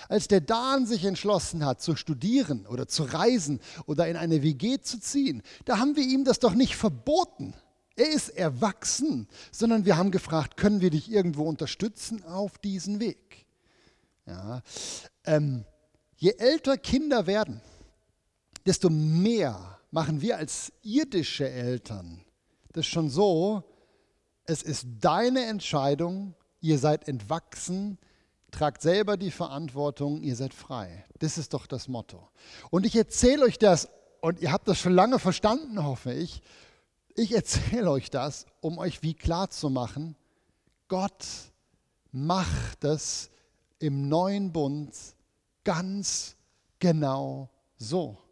Als 0.09 0.27
der 0.27 0.41
Dan 0.41 0.85
sich 0.85 1.05
entschlossen 1.05 1.65
hat, 1.65 1.81
zu 1.81 1.95
studieren 1.95 2.65
oder 2.67 2.87
zu 2.87 3.03
reisen 3.03 3.59
oder 3.85 4.07
in 4.07 4.15
eine 4.15 4.41
WG 4.43 4.79
zu 4.79 4.99
ziehen, 4.99 5.41
da 5.65 5.79
haben 5.79 5.95
wir 5.95 6.03
ihm 6.03 6.23
das 6.23 6.39
doch 6.39 6.53
nicht 6.53 6.75
verboten. 6.75 7.53
Er 7.95 8.09
ist 8.09 8.29
erwachsen, 8.29 9.27
sondern 9.51 9.85
wir 9.85 9.97
haben 9.97 10.11
gefragt, 10.11 10.57
können 10.57 10.81
wir 10.81 10.89
dich 10.89 11.11
irgendwo 11.11 11.43
unterstützen 11.43 12.23
auf 12.23 12.57
diesen 12.57 12.99
Weg? 12.99 13.45
Ja, 14.25 14.61
ähm, 15.25 15.65
je 16.15 16.31
älter 16.37 16.77
Kinder 16.77 17.27
werden, 17.27 17.61
desto 18.65 18.89
mehr 18.89 19.79
machen 19.91 20.21
wir 20.21 20.37
als 20.37 20.71
irdische 20.81 21.47
Eltern 21.47 22.23
das 22.73 22.87
schon 22.87 23.09
so, 23.09 23.63
es 24.45 24.61
ist 24.61 24.87
deine 24.99 25.45
Entscheidung, 25.45 26.35
ihr 26.59 26.77
seid 26.79 27.07
entwachsen, 27.07 27.97
tragt 28.53 28.81
selber 28.81 29.17
die 29.17 29.31
Verantwortung, 29.31 30.21
ihr 30.21 30.35
seid 30.35 30.53
frei. 30.53 31.05
Das 31.19 31.37
ist 31.37 31.53
doch 31.53 31.65
das 31.65 31.87
Motto. 31.87 32.29
Und 32.69 32.85
ich 32.85 32.95
erzähle 32.95 33.43
euch 33.43 33.57
das, 33.57 33.89
und 34.21 34.39
ihr 34.39 34.51
habt 34.53 34.67
das 34.67 34.79
schon 34.79 34.93
lange 34.93 35.19
verstanden, 35.19 35.83
hoffe 35.83 36.13
ich. 36.13 36.41
Ich 37.15 37.33
erzähle 37.33 37.91
euch 37.91 38.09
das, 38.09 38.45
um 38.61 38.77
euch 38.77 39.03
wie 39.03 39.13
klar 39.13 39.49
zu 39.49 39.69
machen, 39.69 40.15
Gott 40.87 41.25
macht 42.11 42.83
es 42.83 43.29
im 43.79 44.07
neuen 44.07 44.53
Bund 44.53 44.95
ganz 45.63 46.37
genau 46.79 47.49
so. 47.77 48.22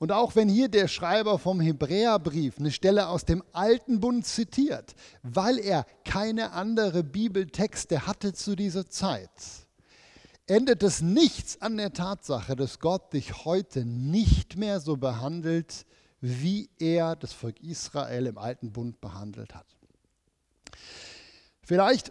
Und 0.00 0.12
auch 0.12 0.34
wenn 0.34 0.48
hier 0.48 0.70
der 0.70 0.88
Schreiber 0.88 1.38
vom 1.38 1.60
Hebräerbrief 1.60 2.58
eine 2.58 2.72
Stelle 2.72 3.08
aus 3.08 3.26
dem 3.26 3.44
Alten 3.52 4.00
Bund 4.00 4.24
zitiert, 4.24 4.94
weil 5.22 5.58
er 5.58 5.84
keine 6.06 6.52
andere 6.52 7.04
Bibeltexte 7.04 8.06
hatte 8.06 8.32
zu 8.32 8.56
dieser 8.56 8.88
Zeit, 8.88 9.30
ändert 10.46 10.82
es 10.82 11.02
nichts 11.02 11.60
an 11.60 11.76
der 11.76 11.92
Tatsache, 11.92 12.56
dass 12.56 12.78
Gott 12.78 13.12
dich 13.12 13.44
heute 13.44 13.84
nicht 13.84 14.56
mehr 14.56 14.80
so 14.80 14.96
behandelt, 14.96 15.84
wie 16.22 16.70
er 16.78 17.14
das 17.14 17.34
Volk 17.34 17.60
Israel 17.60 18.24
im 18.26 18.38
Alten 18.38 18.72
Bund 18.72 19.02
behandelt 19.02 19.54
hat. 19.54 19.66
Vielleicht 21.62 22.10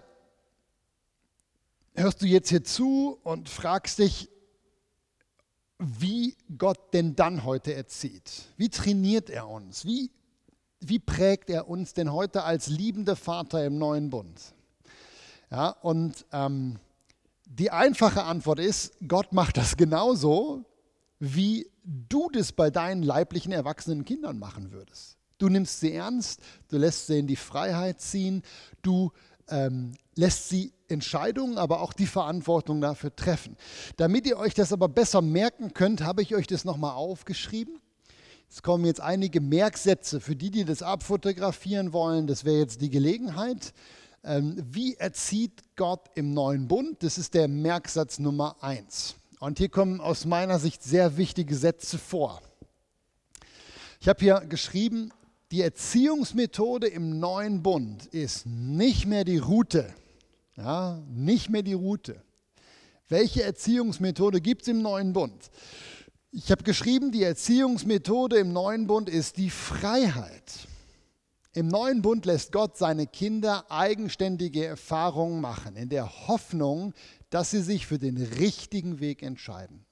hörst 1.95 2.21
du 2.21 2.27
jetzt 2.27 2.49
hier 2.49 2.63
zu 2.63 3.19
und 3.23 3.49
fragst 3.49 3.97
dich, 3.97 4.29
wie 5.79 6.35
Gott 6.57 6.93
denn 6.93 7.15
dann 7.15 7.45
heute 7.45 7.73
erzieht. 7.73 8.49
Wie 8.57 8.69
trainiert 8.69 9.29
er 9.29 9.47
uns? 9.47 9.85
Wie, 9.85 10.11
wie 10.81 10.99
prägt 10.99 11.49
er 11.49 11.69
uns 11.69 11.93
denn 11.93 12.11
heute 12.11 12.43
als 12.43 12.67
liebender 12.67 13.15
Vater 13.15 13.65
im 13.65 13.77
neuen 13.77 14.09
Bund? 14.09 14.53
Ja, 15.49 15.69
und 15.69 16.25
ähm, 16.31 16.77
die 17.45 17.71
einfache 17.71 18.23
Antwort 18.23 18.59
ist, 18.59 18.93
Gott 19.07 19.33
macht 19.33 19.57
das 19.57 19.77
genauso, 19.77 20.65
wie 21.17 21.71
du 21.83 22.29
das 22.29 22.51
bei 22.51 22.69
deinen 22.69 23.01
leiblichen 23.01 23.51
erwachsenen 23.51 24.05
Kindern 24.05 24.37
machen 24.37 24.71
würdest. 24.71 25.17
Du 25.37 25.47
nimmst 25.47 25.79
sie 25.79 25.93
ernst, 25.93 26.41
du 26.67 26.77
lässt 26.77 27.07
sie 27.07 27.19
in 27.19 27.27
die 27.27 27.37
Freiheit 27.37 28.01
ziehen, 28.01 28.43
du 28.81 29.11
ähm, 29.49 29.93
lässt 30.15 30.49
sie 30.49 30.73
Entscheidungen, 30.87 31.57
aber 31.57 31.81
auch 31.81 31.93
die 31.93 32.07
Verantwortung 32.07 32.81
dafür 32.81 33.15
treffen. 33.15 33.55
Damit 33.97 34.25
ihr 34.25 34.37
euch 34.37 34.53
das 34.53 34.73
aber 34.73 34.89
besser 34.89 35.21
merken 35.21 35.73
könnt, 35.73 36.01
habe 36.01 36.21
ich 36.21 36.35
euch 36.35 36.47
das 36.47 36.65
nochmal 36.65 36.93
aufgeschrieben. 36.93 37.79
Es 38.49 38.63
kommen 38.63 38.85
jetzt 38.85 39.01
einige 39.01 39.41
Merksätze 39.41 40.19
für 40.19 40.35
die, 40.35 40.49
die 40.49 40.65
das 40.65 40.81
abfotografieren 40.81 41.93
wollen. 41.93 42.25
Das 42.25 42.45
wäre 42.45 42.57
jetzt 42.57 42.81
die 42.81 42.89
Gelegenheit. 42.89 43.73
Ähm, 44.23 44.61
wie 44.71 44.95
erzieht 44.95 45.61
Gott 45.75 46.09
im 46.15 46.33
neuen 46.33 46.67
Bund? 46.67 47.03
Das 47.03 47.17
ist 47.17 47.35
der 47.35 47.47
Merksatz 47.47 48.17
Nummer 48.19 48.55
eins. 48.61 49.15
Und 49.39 49.59
hier 49.59 49.69
kommen 49.69 50.01
aus 50.01 50.25
meiner 50.25 50.59
Sicht 50.59 50.83
sehr 50.83 51.15
wichtige 51.15 51.55
Sätze 51.55 51.97
vor. 51.97 52.41
Ich 54.01 54.09
habe 54.09 54.19
hier 54.19 54.41
geschrieben, 54.41 55.11
die 55.51 55.61
Erziehungsmethode 55.61 56.87
im 56.87 57.19
neuen 57.19 57.63
Bund 57.63 58.05
ist 58.07 58.45
nicht 58.45 59.07
mehr 59.07 59.23
die 59.23 59.39
Route, 59.39 59.93
ja, 60.55 61.01
nicht 61.09 61.49
mehr 61.49 61.63
die 61.63 61.73
Route. 61.73 62.21
Welche 63.07 63.41
Erziehungsmethode 63.41 64.41
gibt 64.41 64.63
es 64.63 64.67
im 64.67 64.83
neuen 64.83 65.13
Bund? 65.13 65.49
Ich 66.31 66.51
habe 66.51 66.63
geschrieben, 66.63 67.11
die 67.11 67.23
Erziehungsmethode 67.23 68.37
im 68.37 68.53
neuen 68.53 68.85
Bund 68.85 69.09
ist 69.09 69.37
die 69.37 69.49
Freiheit. 69.49 70.67
Im 71.53 71.67
neuen 71.67 72.03
Bund 72.03 72.27
lässt 72.27 72.51
Gott 72.51 72.77
seine 72.77 73.07
Kinder 73.07 73.65
eigenständige 73.71 74.65
Erfahrungen 74.65 75.41
machen, 75.41 75.75
in 75.75 75.89
der 75.89 76.27
Hoffnung, 76.27 76.93
dass 77.31 77.49
sie 77.49 77.61
sich 77.61 77.87
für 77.87 77.97
den 77.97 78.17
richtigen 78.17 78.99
Weg 78.99 79.23
entscheiden 79.23 79.83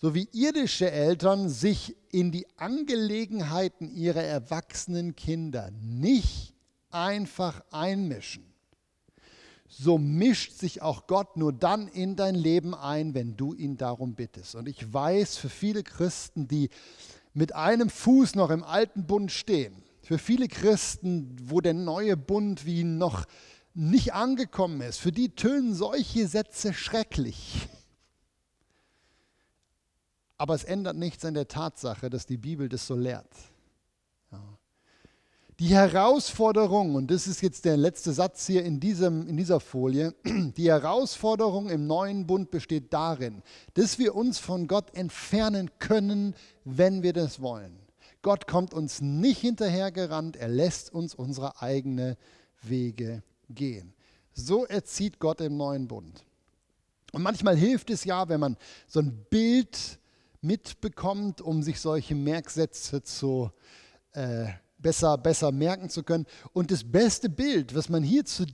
so 0.00 0.14
wie 0.14 0.28
irdische 0.32 0.90
Eltern 0.90 1.48
sich 1.48 1.96
in 2.10 2.30
die 2.30 2.46
Angelegenheiten 2.56 3.90
ihrer 3.90 4.22
erwachsenen 4.22 5.16
Kinder 5.16 5.70
nicht 5.80 6.54
einfach 6.90 7.62
einmischen, 7.70 8.44
so 9.68 9.98
mischt 9.98 10.52
sich 10.52 10.80
auch 10.82 11.06
Gott 11.06 11.36
nur 11.36 11.52
dann 11.52 11.88
in 11.88 12.16
dein 12.16 12.34
Leben 12.34 12.74
ein, 12.74 13.12
wenn 13.14 13.36
du 13.36 13.52
ihn 13.52 13.76
darum 13.76 14.14
bittest. 14.14 14.54
Und 14.54 14.68
ich 14.68 14.92
weiß, 14.92 15.36
für 15.36 15.50
viele 15.50 15.82
Christen, 15.82 16.48
die 16.48 16.70
mit 17.34 17.54
einem 17.54 17.90
Fuß 17.90 18.34
noch 18.34 18.50
im 18.50 18.64
alten 18.64 19.06
Bund 19.06 19.30
stehen, 19.30 19.82
für 20.00 20.18
viele 20.18 20.48
Christen, 20.48 21.36
wo 21.42 21.60
der 21.60 21.74
neue 21.74 22.16
Bund 22.16 22.64
wie 22.64 22.84
noch 22.84 23.26
nicht 23.74 24.14
angekommen 24.14 24.80
ist, 24.80 24.98
für 24.98 25.12
die 25.12 25.34
tönen 25.34 25.74
solche 25.74 26.26
Sätze 26.26 26.72
schrecklich. 26.72 27.68
Aber 30.38 30.54
es 30.54 30.64
ändert 30.64 30.96
nichts 30.96 31.24
an 31.24 31.34
der 31.34 31.48
Tatsache, 31.48 32.08
dass 32.08 32.24
die 32.24 32.36
Bibel 32.36 32.68
das 32.68 32.86
so 32.86 32.94
lehrt. 32.94 33.28
Ja. 34.30 34.40
Die 35.58 35.74
Herausforderung, 35.74 36.94
und 36.94 37.10
das 37.10 37.26
ist 37.26 37.42
jetzt 37.42 37.64
der 37.64 37.76
letzte 37.76 38.12
Satz 38.12 38.46
hier 38.46 38.64
in, 38.64 38.78
diesem, 38.78 39.26
in 39.26 39.36
dieser 39.36 39.58
Folie, 39.58 40.14
die 40.24 40.68
Herausforderung 40.68 41.68
im 41.68 41.88
neuen 41.88 42.26
Bund 42.28 42.52
besteht 42.52 42.92
darin, 42.92 43.42
dass 43.74 43.98
wir 43.98 44.14
uns 44.14 44.38
von 44.38 44.68
Gott 44.68 44.94
entfernen 44.94 45.72
können, 45.80 46.36
wenn 46.64 47.02
wir 47.02 47.12
das 47.12 47.42
wollen. 47.42 47.76
Gott 48.22 48.46
kommt 48.46 48.72
uns 48.74 49.00
nicht 49.00 49.40
hinterhergerannt, 49.40 50.36
er 50.36 50.48
lässt 50.48 50.92
uns 50.92 51.14
unsere 51.14 51.60
eigenen 51.60 52.16
Wege 52.62 53.22
gehen. 53.48 53.92
So 54.34 54.66
erzieht 54.66 55.18
Gott 55.18 55.40
im 55.40 55.56
neuen 55.56 55.88
Bund. 55.88 56.24
Und 57.12 57.22
manchmal 57.22 57.56
hilft 57.56 57.90
es 57.90 58.04
ja, 58.04 58.28
wenn 58.28 58.40
man 58.40 58.56
so 58.86 59.00
ein 59.00 59.24
Bild 59.30 59.98
mitbekommt, 60.40 61.40
um 61.40 61.62
sich 61.62 61.80
solche 61.80 62.14
Merksätze 62.14 63.02
zu, 63.02 63.50
äh, 64.12 64.46
besser, 64.78 65.18
besser 65.18 65.52
merken 65.52 65.90
zu 65.90 66.02
können. 66.02 66.26
Und 66.52 66.70
das 66.70 66.84
beste 66.84 67.28
Bild, 67.28 67.74
was 67.74 67.88
man 67.88 68.02
hier 68.02 68.24
zu 68.24 68.46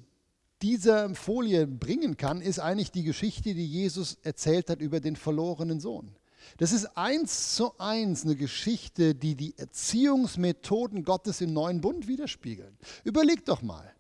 dieser 0.63 1.15
Folie 1.15 1.67
bringen 1.67 2.17
kann, 2.17 2.41
ist 2.41 2.59
eigentlich 2.59 2.91
die 2.91 3.05
Geschichte, 3.05 3.55
die 3.55 3.67
Jesus 3.67 4.17
erzählt 4.23 4.71
hat 4.71 4.81
über 4.81 5.01
den 5.01 5.17
verlorenen 5.17 5.81
Sohn. 5.81 6.17
Das 6.59 6.73
ist 6.73 6.97
eins 6.97 7.55
zu 7.55 7.79
eins 7.79 8.25
eine 8.25 8.37
Geschichte, 8.37 9.15
die 9.15 9.35
die 9.35 9.57
Erziehungsmethoden 9.59 11.05
Gottes 11.05 11.41
im 11.41 11.53
neuen 11.53 11.81
Bund 11.81 12.07
widerspiegeln. 12.07 12.77
Überleg 13.03 13.45
doch 13.45 13.63
mal. 13.63 13.93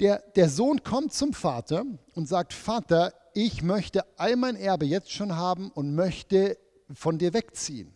Der, 0.00 0.18
der 0.36 0.48
Sohn 0.48 0.82
kommt 0.82 1.12
zum 1.12 1.32
Vater 1.32 1.84
und 2.14 2.28
sagt, 2.28 2.52
Vater, 2.52 3.12
ich 3.32 3.62
möchte 3.62 4.04
all 4.18 4.36
mein 4.36 4.56
Erbe 4.56 4.86
jetzt 4.86 5.10
schon 5.10 5.36
haben 5.36 5.70
und 5.70 5.94
möchte 5.94 6.58
von 6.92 7.18
dir 7.18 7.32
wegziehen. 7.32 7.92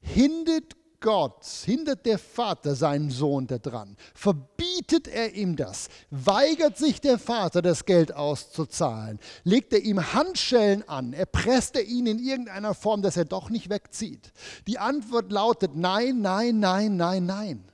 hindert 0.00 0.76
Gott, 1.04 1.44
hindert 1.66 2.06
der 2.06 2.18
Vater 2.18 2.74
seinen 2.74 3.10
Sohn 3.10 3.46
daran, 3.46 3.94
verbietet 4.14 5.06
er 5.06 5.34
ihm 5.34 5.54
das, 5.54 5.90
weigert 6.08 6.78
sich 6.78 6.98
der 6.98 7.18
Vater, 7.18 7.60
das 7.60 7.84
Geld 7.84 8.14
auszuzahlen, 8.14 9.20
legt 9.42 9.74
er 9.74 9.80
ihm 9.80 10.14
Handschellen 10.14 10.88
an, 10.88 11.12
erpresst 11.12 11.76
er 11.76 11.84
ihn 11.84 12.06
in 12.06 12.18
irgendeiner 12.18 12.72
Form, 12.72 13.02
dass 13.02 13.18
er 13.18 13.26
doch 13.26 13.50
nicht 13.50 13.68
wegzieht. 13.68 14.32
Die 14.66 14.78
Antwort 14.78 15.30
lautet 15.30 15.76
nein, 15.76 16.22
nein, 16.22 16.58
nein, 16.58 16.96
nein, 16.96 17.26
nein. 17.26 17.70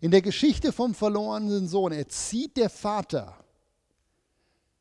In 0.00 0.10
der 0.10 0.22
Geschichte 0.22 0.72
vom 0.72 0.92
verlorenen 0.92 1.68
Sohn 1.68 1.92
erzieht 1.92 2.56
der 2.56 2.68
Vater 2.68 3.36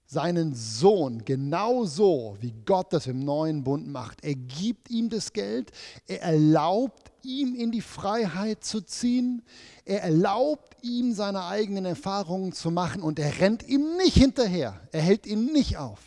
seinen 0.10 0.56
Sohn 0.56 1.24
genauso, 1.24 2.36
wie 2.42 2.56
Gott 2.66 2.94
das 2.94 3.06
im 3.06 3.20
neuen 3.20 3.64
Bund 3.64 3.88
macht. 3.88 4.24
Er 4.26 4.34
gibt 4.34 4.90
ihm 4.90 5.08
das 5.08 5.34
Geld, 5.34 5.72
er 6.08 6.24
erlaubt 6.24 7.12
ihm 7.22 7.54
in 7.54 7.72
die 7.72 7.82
Freiheit 7.82 8.64
zu 8.64 8.82
ziehen, 8.82 9.44
er 9.86 10.02
erlaubt 10.02 10.76
ihm 10.82 11.14
seine 11.14 11.46
eigenen 11.46 11.86
Erfahrungen 11.86 12.54
zu 12.54 12.72
machen 12.72 13.04
und 13.04 13.20
er 13.20 13.40
rennt 13.40 13.62
ihm 13.68 13.98
nicht 13.98 14.16
hinterher, 14.16 14.82
er 14.92 15.02
hält 15.02 15.28
ihn 15.28 15.54
nicht 15.54 15.78
auf. 15.78 16.00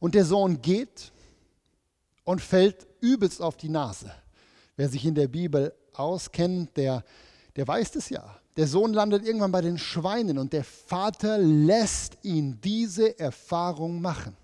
Und 0.00 0.14
der 0.14 0.24
Sohn 0.24 0.62
geht 0.62 1.12
und 2.24 2.40
fällt 2.40 2.86
übelst 3.00 3.42
auf 3.42 3.58
die 3.58 3.68
Nase. 3.68 4.10
Wer 4.76 4.88
sich 4.88 5.04
in 5.04 5.14
der 5.14 5.28
Bibel 5.28 5.74
auskennt, 5.92 6.74
der, 6.78 7.04
der 7.56 7.68
weiß 7.68 7.94
es 7.96 8.08
ja. 8.08 8.40
Der 8.56 8.66
Sohn 8.66 8.94
landet 8.94 9.24
irgendwann 9.26 9.52
bei 9.52 9.60
den 9.60 9.76
Schweinen 9.76 10.38
und 10.38 10.52
der 10.52 10.64
Vater 10.64 11.38
lässt 11.38 12.16
ihn 12.22 12.58
diese 12.62 13.18
Erfahrung 13.18 14.00
machen. 14.00 14.36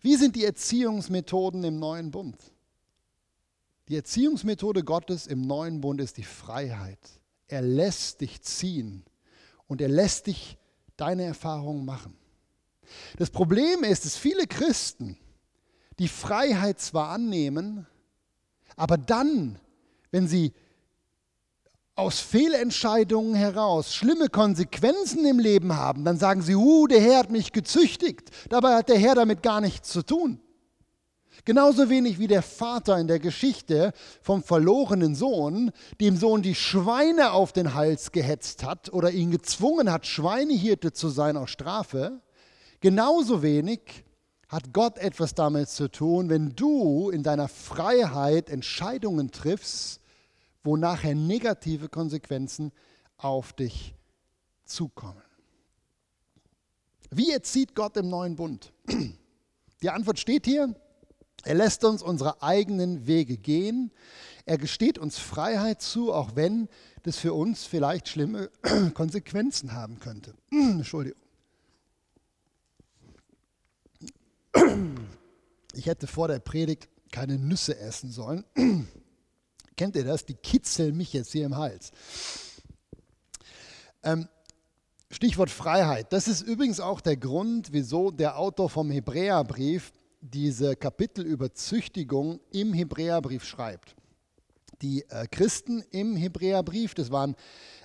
Wie 0.00 0.16
sind 0.16 0.36
die 0.36 0.44
Erziehungsmethoden 0.44 1.62
im 1.64 1.78
neuen 1.78 2.10
Bund? 2.10 2.36
Die 3.88 3.96
Erziehungsmethode 3.96 4.84
Gottes 4.84 5.26
im 5.26 5.42
neuen 5.42 5.82
Bund 5.82 6.00
ist 6.00 6.16
die 6.16 6.24
Freiheit. 6.24 6.98
Er 7.48 7.60
lässt 7.60 8.22
dich 8.22 8.40
ziehen 8.40 9.04
und 9.66 9.82
er 9.82 9.88
lässt 9.88 10.28
dich 10.28 10.56
deine 10.96 11.24
Erfahrungen 11.24 11.84
machen. 11.84 12.16
Das 13.18 13.30
Problem 13.30 13.84
ist, 13.84 14.04
dass 14.04 14.16
viele 14.16 14.46
Christen 14.46 15.18
die 15.98 16.08
Freiheit 16.08 16.80
zwar 16.80 17.10
annehmen, 17.10 17.86
aber 18.76 18.96
dann, 18.96 19.58
wenn 20.10 20.26
sie 20.26 20.52
aus 22.00 22.18
Fehlentscheidungen 22.18 23.34
heraus 23.34 23.94
schlimme 23.94 24.28
Konsequenzen 24.28 25.24
im 25.26 25.38
Leben 25.38 25.76
haben, 25.76 26.04
dann 26.04 26.18
sagen 26.18 26.40
sie, 26.42 26.56
uh, 26.56 26.86
der 26.86 27.00
Herr 27.00 27.18
hat 27.18 27.30
mich 27.30 27.52
gezüchtigt. 27.52 28.30
Dabei 28.48 28.74
hat 28.74 28.88
der 28.88 28.98
Herr 28.98 29.14
damit 29.14 29.42
gar 29.42 29.60
nichts 29.60 29.90
zu 29.90 30.02
tun. 30.02 30.40
Genauso 31.44 31.88
wenig 31.88 32.18
wie 32.18 32.26
der 32.26 32.42
Vater 32.42 32.98
in 32.98 33.06
der 33.06 33.18
Geschichte 33.18 33.92
vom 34.22 34.42
verlorenen 34.42 35.14
Sohn, 35.14 35.72
dem 36.00 36.16
Sohn 36.16 36.42
die 36.42 36.54
Schweine 36.54 37.32
auf 37.32 37.52
den 37.52 37.74
Hals 37.74 38.12
gehetzt 38.12 38.64
hat 38.64 38.92
oder 38.92 39.10
ihn 39.10 39.30
gezwungen 39.30 39.92
hat, 39.92 40.06
Schweinehirte 40.06 40.92
zu 40.92 41.08
sein 41.08 41.36
aus 41.36 41.50
Strafe, 41.50 42.20
genauso 42.80 43.42
wenig 43.42 44.04
hat 44.48 44.72
Gott 44.72 44.98
etwas 44.98 45.34
damit 45.34 45.68
zu 45.68 45.88
tun, 45.88 46.28
wenn 46.28 46.56
du 46.56 47.10
in 47.10 47.22
deiner 47.22 47.48
Freiheit 47.48 48.50
Entscheidungen 48.50 49.30
triffst, 49.30 50.00
wo 50.62 50.76
nachher 50.76 51.14
negative 51.14 51.88
Konsequenzen 51.88 52.72
auf 53.16 53.52
dich 53.52 53.94
zukommen. 54.64 55.22
Wie 57.10 57.32
erzieht 57.32 57.74
Gott 57.74 57.96
im 57.96 58.08
neuen 58.08 58.36
Bund? 58.36 58.72
Die 59.82 59.90
Antwort 59.90 60.18
steht 60.18 60.46
hier. 60.46 60.74
Er 61.44 61.54
lässt 61.54 61.84
uns 61.84 62.02
unsere 62.02 62.42
eigenen 62.42 63.06
Wege 63.06 63.36
gehen. 63.36 63.90
Er 64.44 64.58
gesteht 64.58 64.98
uns 64.98 65.18
Freiheit 65.18 65.80
zu, 65.80 66.12
auch 66.12 66.36
wenn 66.36 66.68
das 67.02 67.16
für 67.16 67.32
uns 67.32 67.64
vielleicht 67.64 68.08
schlimme 68.08 68.50
Konsequenzen 68.94 69.72
haben 69.72 69.98
könnte. 69.98 70.34
Entschuldigung. 70.50 71.18
Ich 75.72 75.86
hätte 75.86 76.06
vor 76.06 76.28
der 76.28 76.40
Predigt 76.40 76.88
keine 77.10 77.38
Nüsse 77.38 77.78
essen 77.78 78.10
sollen. 78.10 78.44
Kennt 79.80 79.96
ihr 79.96 80.04
das? 80.04 80.26
Die 80.26 80.34
kitzeln 80.34 80.94
mich 80.94 81.14
jetzt 81.14 81.32
hier 81.32 81.46
im 81.46 81.56
Hals. 81.56 81.90
Ähm, 84.02 84.28
Stichwort 85.10 85.48
Freiheit. 85.48 86.12
Das 86.12 86.28
ist 86.28 86.42
übrigens 86.42 86.80
auch 86.80 87.00
der 87.00 87.16
Grund, 87.16 87.72
wieso 87.72 88.10
der 88.10 88.38
Autor 88.38 88.68
vom 88.68 88.90
Hebräerbrief 88.90 89.94
diese 90.20 90.76
Kapitel 90.76 91.24
über 91.24 91.54
Züchtigung 91.54 92.40
im 92.52 92.74
Hebräerbrief 92.74 93.42
schreibt. 93.42 93.96
Die 94.82 95.06
äh, 95.08 95.26
Christen 95.30 95.82
im 95.92 96.14
Hebräerbrief, 96.14 96.92
das 96.92 97.10
waren 97.10 97.34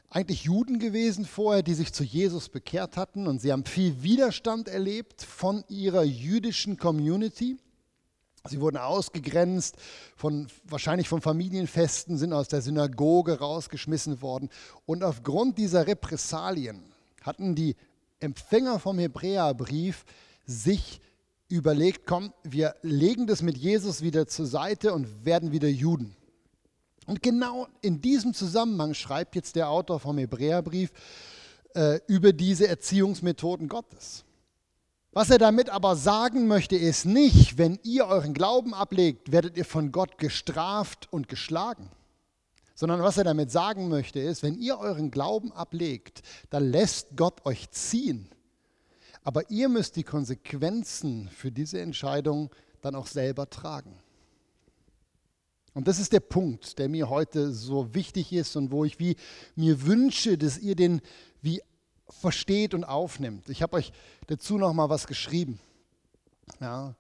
eigentlich 0.10 0.44
Juden 0.44 0.80
gewesen 0.80 1.24
vorher, 1.24 1.64
die 1.64 1.76
sich 1.76 1.94
zu 1.94 2.04
Jesus 2.04 2.50
bekehrt 2.50 2.98
hatten 2.98 3.26
und 3.26 3.40
sie 3.40 3.54
haben 3.54 3.64
viel 3.64 4.04
Widerstand 4.04 4.68
erlebt 4.68 5.22
von 5.22 5.64
ihrer 5.70 6.04
jüdischen 6.04 6.76
Community. 6.76 7.56
Sie 8.48 8.62
wurden 8.62 8.78
ausgegrenzt, 8.78 9.76
von, 10.16 10.48
wahrscheinlich 10.64 11.10
von 11.10 11.22
Familienfesten, 11.22 12.18
sind 12.18 12.34
aus 12.34 12.48
der 12.48 12.62
Synagoge 12.62 13.40
rausgeschmissen 13.40 14.22
worden. 14.22 14.50
Und 14.86 15.04
aufgrund 15.04 15.58
dieser 15.58 15.88
Repressalien 15.88 16.84
hatten 17.22 17.56
die 17.56 17.76
Empfänger 18.20 18.80
vom 18.80 19.00
Hebräerbrief 19.00 20.06
sich 20.46 21.02
überlegt, 21.48 22.06
komm, 22.06 22.34
wir 22.44 22.76
legen 22.82 23.28
das 23.28 23.42
mit 23.42 23.58
Jesus 23.58 24.02
wieder 24.02 24.28
zur 24.28 24.46
Seite 24.46 24.94
und 24.94 25.26
werden 25.26 25.52
wieder 25.52 25.68
Juden. 25.68 26.16
Und 27.06 27.22
genau 27.22 27.68
in 27.82 28.02
diesem 28.02 28.34
Zusammenhang 28.34 28.94
schreibt 28.94 29.36
jetzt 29.36 29.56
der 29.56 29.70
Autor 29.70 30.00
vom 30.00 30.18
Hebräerbrief 30.18 30.92
äh, 31.76 32.00
über 32.08 32.34
diese 32.34 32.68
Erziehungsmethoden 32.68 33.68
Gottes. 33.68 34.26
Was 35.15 35.30
er 35.30 35.38
damit 35.38 35.69
aber 35.69 35.95
sagen 35.95 36.45
möchte, 36.45 36.75
ist 36.75 37.06
nicht, 37.06 37.58
wenn 37.58 37.80
ihr 37.84 38.06
euren 38.06 38.34
Glauben 38.34 38.73
ablegt, 38.73 39.32
werdet 39.32 39.56
ihr 39.56 39.63
von 39.63 39.93
Gott 39.93 40.17
gestraft 40.17 41.08
und 41.10 41.30
geschlagen. 41.30 41.89
Sondern 42.73 43.01
was 43.01 43.17
er 43.17 43.23
damit 43.23 43.49
sagen 43.49 43.88
möchte, 43.88 44.19
ist, 44.19 44.43
wenn 44.43 44.58
ihr 44.60 44.78
euren 44.78 45.12
Glauben 45.12 45.54
ablegt, 45.54 46.21
dann 46.49 46.69
lässt 46.69 47.15
Gott 47.15 47.45
euch 47.45 47.71
ziehen. 47.71 48.28
Aber 49.23 49.49
ihr 49.49 49.69
müsst 49.69 49.95
die 49.95 50.04
Konsequenzen 50.04 51.30
für 51.30 51.49
diese 51.49 51.80
Entscheidung 51.80 52.54
dann 52.82 52.93
auch 52.93 53.08
selber 53.08 53.49
tragen. 53.49 53.97
Und 55.73 55.88
das 55.88 55.97
ist 55.97 56.12
der 56.12 56.19
Punkt, 56.19 56.78
der 56.78 56.89
mir 56.89 57.10
heute 57.10 57.54
so 57.54 57.95
wichtig 57.95 58.34
ist 58.34 58.58
und 58.58 58.69
wo 58.69 58.84
ich 58.84 58.99
wie 58.99 59.15
mir 59.56 59.86
wünsche, 59.86 60.38
dass 60.38 60.58
ihr 60.58 60.75
den 60.75 60.99
wie 61.41 61.62
versteht 62.10 62.74
und 62.74 62.84
aufnimmt. 62.84 63.50
Ich 63.50 63.62
habe 63.62 63.78
euch 63.78 63.91
dazu 64.28 64.58
noch 64.58 64.74
mal 64.74 64.89
was 64.89 65.08
geschrieben. 65.08 65.60
Ja. 66.60 66.96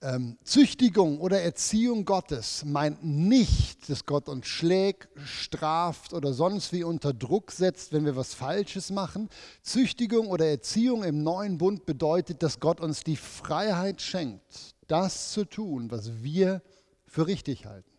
Ähm, 0.00 0.38
Züchtigung 0.44 1.20
oder 1.20 1.42
Erziehung 1.42 2.04
Gottes 2.04 2.64
meint 2.64 3.04
nicht, 3.04 3.90
dass 3.90 4.06
Gott 4.06 4.28
uns 4.28 4.46
schlägt, 4.46 5.08
straft 5.24 6.12
oder 6.12 6.32
sonst 6.32 6.72
wie 6.72 6.84
unter 6.84 7.12
Druck 7.12 7.50
setzt, 7.50 7.92
wenn 7.92 8.04
wir 8.04 8.14
was 8.14 8.32
Falsches 8.32 8.90
machen. 8.90 9.28
Züchtigung 9.60 10.28
oder 10.28 10.46
Erziehung 10.46 11.02
im 11.02 11.24
neuen 11.24 11.58
Bund 11.58 11.84
bedeutet, 11.84 12.44
dass 12.44 12.60
Gott 12.60 12.80
uns 12.80 13.02
die 13.02 13.16
Freiheit 13.16 14.00
schenkt, 14.00 14.76
das 14.86 15.32
zu 15.32 15.44
tun, 15.44 15.90
was 15.90 16.22
wir 16.22 16.62
für 17.06 17.26
richtig 17.26 17.66
halten. 17.66 17.97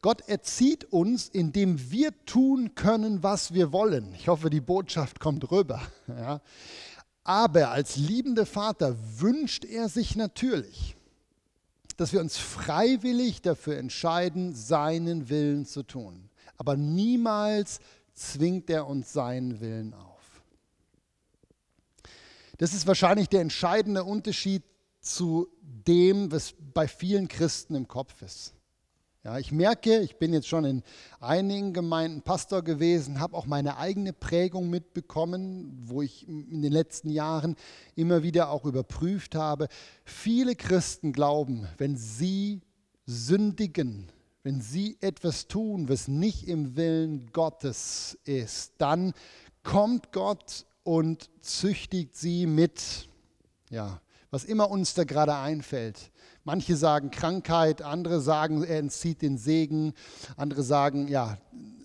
Gott 0.00 0.22
erzieht 0.28 0.84
uns, 0.92 1.28
indem 1.28 1.90
wir 1.90 2.12
tun 2.24 2.74
können, 2.74 3.22
was 3.22 3.52
wir 3.52 3.72
wollen. 3.72 4.14
Ich 4.14 4.28
hoffe, 4.28 4.48
die 4.50 4.60
Botschaft 4.60 5.20
kommt 5.20 5.50
rüber. 5.50 5.80
Ja. 6.08 6.40
Aber 7.24 7.72
als 7.72 7.96
liebender 7.96 8.46
Vater 8.46 8.96
wünscht 9.18 9.66
er 9.66 9.90
sich 9.90 10.16
natürlich, 10.16 10.96
dass 11.98 12.14
wir 12.14 12.20
uns 12.20 12.38
freiwillig 12.38 13.42
dafür 13.42 13.76
entscheiden, 13.76 14.54
seinen 14.54 15.28
Willen 15.28 15.66
zu 15.66 15.82
tun. 15.82 16.30
Aber 16.56 16.76
niemals 16.76 17.80
zwingt 18.14 18.70
er 18.70 18.86
uns 18.86 19.12
seinen 19.12 19.60
Willen 19.60 19.92
auf. 19.92 20.42
Das 22.56 22.72
ist 22.72 22.86
wahrscheinlich 22.86 23.28
der 23.28 23.42
entscheidende 23.42 24.04
Unterschied 24.04 24.62
zu 25.00 25.48
dem, 25.60 26.32
was 26.32 26.54
bei 26.72 26.88
vielen 26.88 27.28
Christen 27.28 27.74
im 27.74 27.86
Kopf 27.86 28.22
ist. 28.22 28.54
Ja, 29.24 29.36
ich 29.38 29.50
merke, 29.50 29.98
ich 29.98 30.16
bin 30.16 30.32
jetzt 30.32 30.46
schon 30.46 30.64
in 30.64 30.82
einigen 31.18 31.72
Gemeinden 31.72 32.22
Pastor 32.22 32.62
gewesen, 32.62 33.18
habe 33.18 33.36
auch 33.36 33.46
meine 33.46 33.76
eigene 33.76 34.12
Prägung 34.12 34.70
mitbekommen, 34.70 35.76
wo 35.82 36.02
ich 36.02 36.28
in 36.28 36.62
den 36.62 36.72
letzten 36.72 37.10
Jahren 37.10 37.56
immer 37.96 38.22
wieder 38.22 38.50
auch 38.50 38.64
überprüft 38.64 39.34
habe. 39.34 39.66
Viele 40.04 40.54
Christen 40.54 41.12
glauben, 41.12 41.66
wenn 41.78 41.96
sie 41.96 42.60
sündigen, 43.06 44.08
wenn 44.44 44.60
sie 44.60 44.96
etwas 45.00 45.48
tun, 45.48 45.88
was 45.88 46.06
nicht 46.06 46.46
im 46.46 46.76
Willen 46.76 47.26
Gottes 47.32 48.16
ist, 48.24 48.74
dann 48.78 49.14
kommt 49.64 50.12
Gott 50.12 50.64
und 50.84 51.28
züchtigt 51.40 52.16
sie 52.16 52.46
mit 52.46 53.08
ja, 53.68 54.00
was 54.30 54.44
immer 54.44 54.70
uns 54.70 54.94
da 54.94 55.04
gerade 55.04 55.34
einfällt. 55.34 56.10
Manche 56.48 56.76
sagen 56.78 57.10
Krankheit, 57.10 57.82
andere 57.82 58.22
sagen, 58.22 58.64
er 58.64 58.78
entzieht 58.78 59.20
den 59.20 59.36
Segen, 59.36 59.92
andere 60.34 60.62
sagen, 60.62 61.06
ja, 61.06 61.36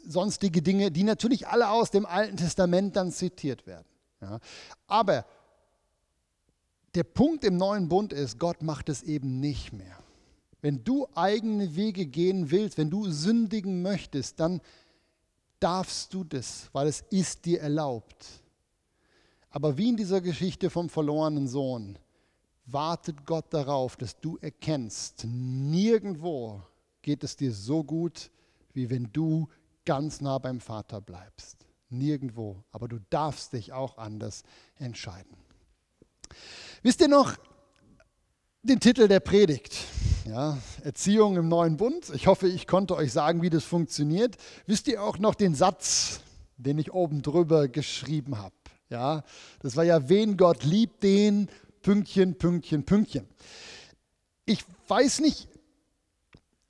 sonstige 0.08 0.62
Dinge, 0.62 0.90
die 0.90 1.04
natürlich 1.04 1.50
alle 1.50 1.70
aus 1.70 1.92
dem 1.92 2.06
Alten 2.06 2.38
Testament 2.38 2.96
dann 2.96 3.12
zitiert 3.12 3.68
werden. 3.68 3.84
Ja. 4.22 4.40
Aber 4.88 5.26
der 6.96 7.04
Punkt 7.04 7.44
im 7.44 7.58
neuen 7.58 7.90
Bund 7.90 8.14
ist, 8.14 8.40
Gott 8.40 8.62
macht 8.62 8.88
es 8.88 9.04
eben 9.04 9.42
nicht 9.42 9.74
mehr. 9.74 9.98
Wenn 10.62 10.82
du 10.86 11.10
eigene 11.14 11.76
Wege 11.76 12.06
gehen 12.06 12.50
willst, 12.50 12.78
wenn 12.78 12.90
du 12.90 13.10
sündigen 13.10 13.82
möchtest, 13.82 14.40
dann 14.40 14.62
darfst 15.60 16.14
du 16.14 16.24
das, 16.24 16.70
weil 16.72 16.88
es 16.88 17.02
ist 17.10 17.44
dir 17.44 17.60
erlaubt. 17.60 18.26
Aber 19.50 19.78
wie 19.78 19.90
in 19.90 19.98
dieser 19.98 20.22
Geschichte 20.22 20.70
vom 20.70 20.88
verlorenen 20.88 21.50
Sohn, 21.50 22.00
wartet 22.66 23.26
Gott 23.26 23.54
darauf, 23.54 23.96
dass 23.96 24.20
du 24.20 24.38
erkennst, 24.42 25.26
nirgendwo 25.26 26.62
geht 27.02 27.24
es 27.24 27.36
dir 27.36 27.52
so 27.52 27.84
gut, 27.84 28.32
wie 28.74 28.90
wenn 28.90 29.10
du 29.12 29.48
ganz 29.86 30.22
nah 30.22 30.38
beim 30.38 30.60
Vater 30.60 31.02
bleibst. 31.02 31.66
Nirgendwo. 31.90 32.64
Aber 32.72 32.88
du 32.88 33.00
darfst 33.10 33.54
dich 33.54 33.74
auch 33.74 33.98
anders 33.98 34.44
entscheiden. 34.78 35.36
Wisst 36.82 37.02
ihr 37.02 37.08
noch 37.08 37.36
den 38.64 38.80
Titel 38.80 39.08
der 39.08 39.20
Predigt? 39.20 39.78
Ja, 40.26 40.58
Erziehung 40.84 41.36
im 41.36 41.50
neuen 41.50 41.76
Bund. 41.78 42.10
Ich 42.16 42.28
hoffe, 42.28 42.48
ich 42.48 42.66
konnte 42.66 42.96
euch 42.96 43.12
sagen, 43.12 43.42
wie 43.42 43.50
das 43.50 43.66
funktioniert. 43.66 44.38
Wisst 44.66 44.88
ihr 44.88 45.04
auch 45.04 45.20
noch 45.20 45.36
den 45.36 45.54
Satz, 45.54 46.22
den 46.58 46.78
ich 46.78 46.94
oben 46.94 47.22
drüber 47.22 47.68
geschrieben 47.68 48.38
habe? 48.38 48.56
Ja, 48.90 49.24
das 49.60 49.76
war 49.76 49.84
ja, 49.84 50.08
wen 50.08 50.38
Gott 50.38 50.64
liebt, 50.64 51.04
den 51.04 51.50
Pünktchen, 51.84 52.36
Pünktchen, 52.38 52.84
Pünktchen. 52.86 53.28
Ich 54.46 54.66
weiß 54.88 55.20
nicht, 55.20 55.48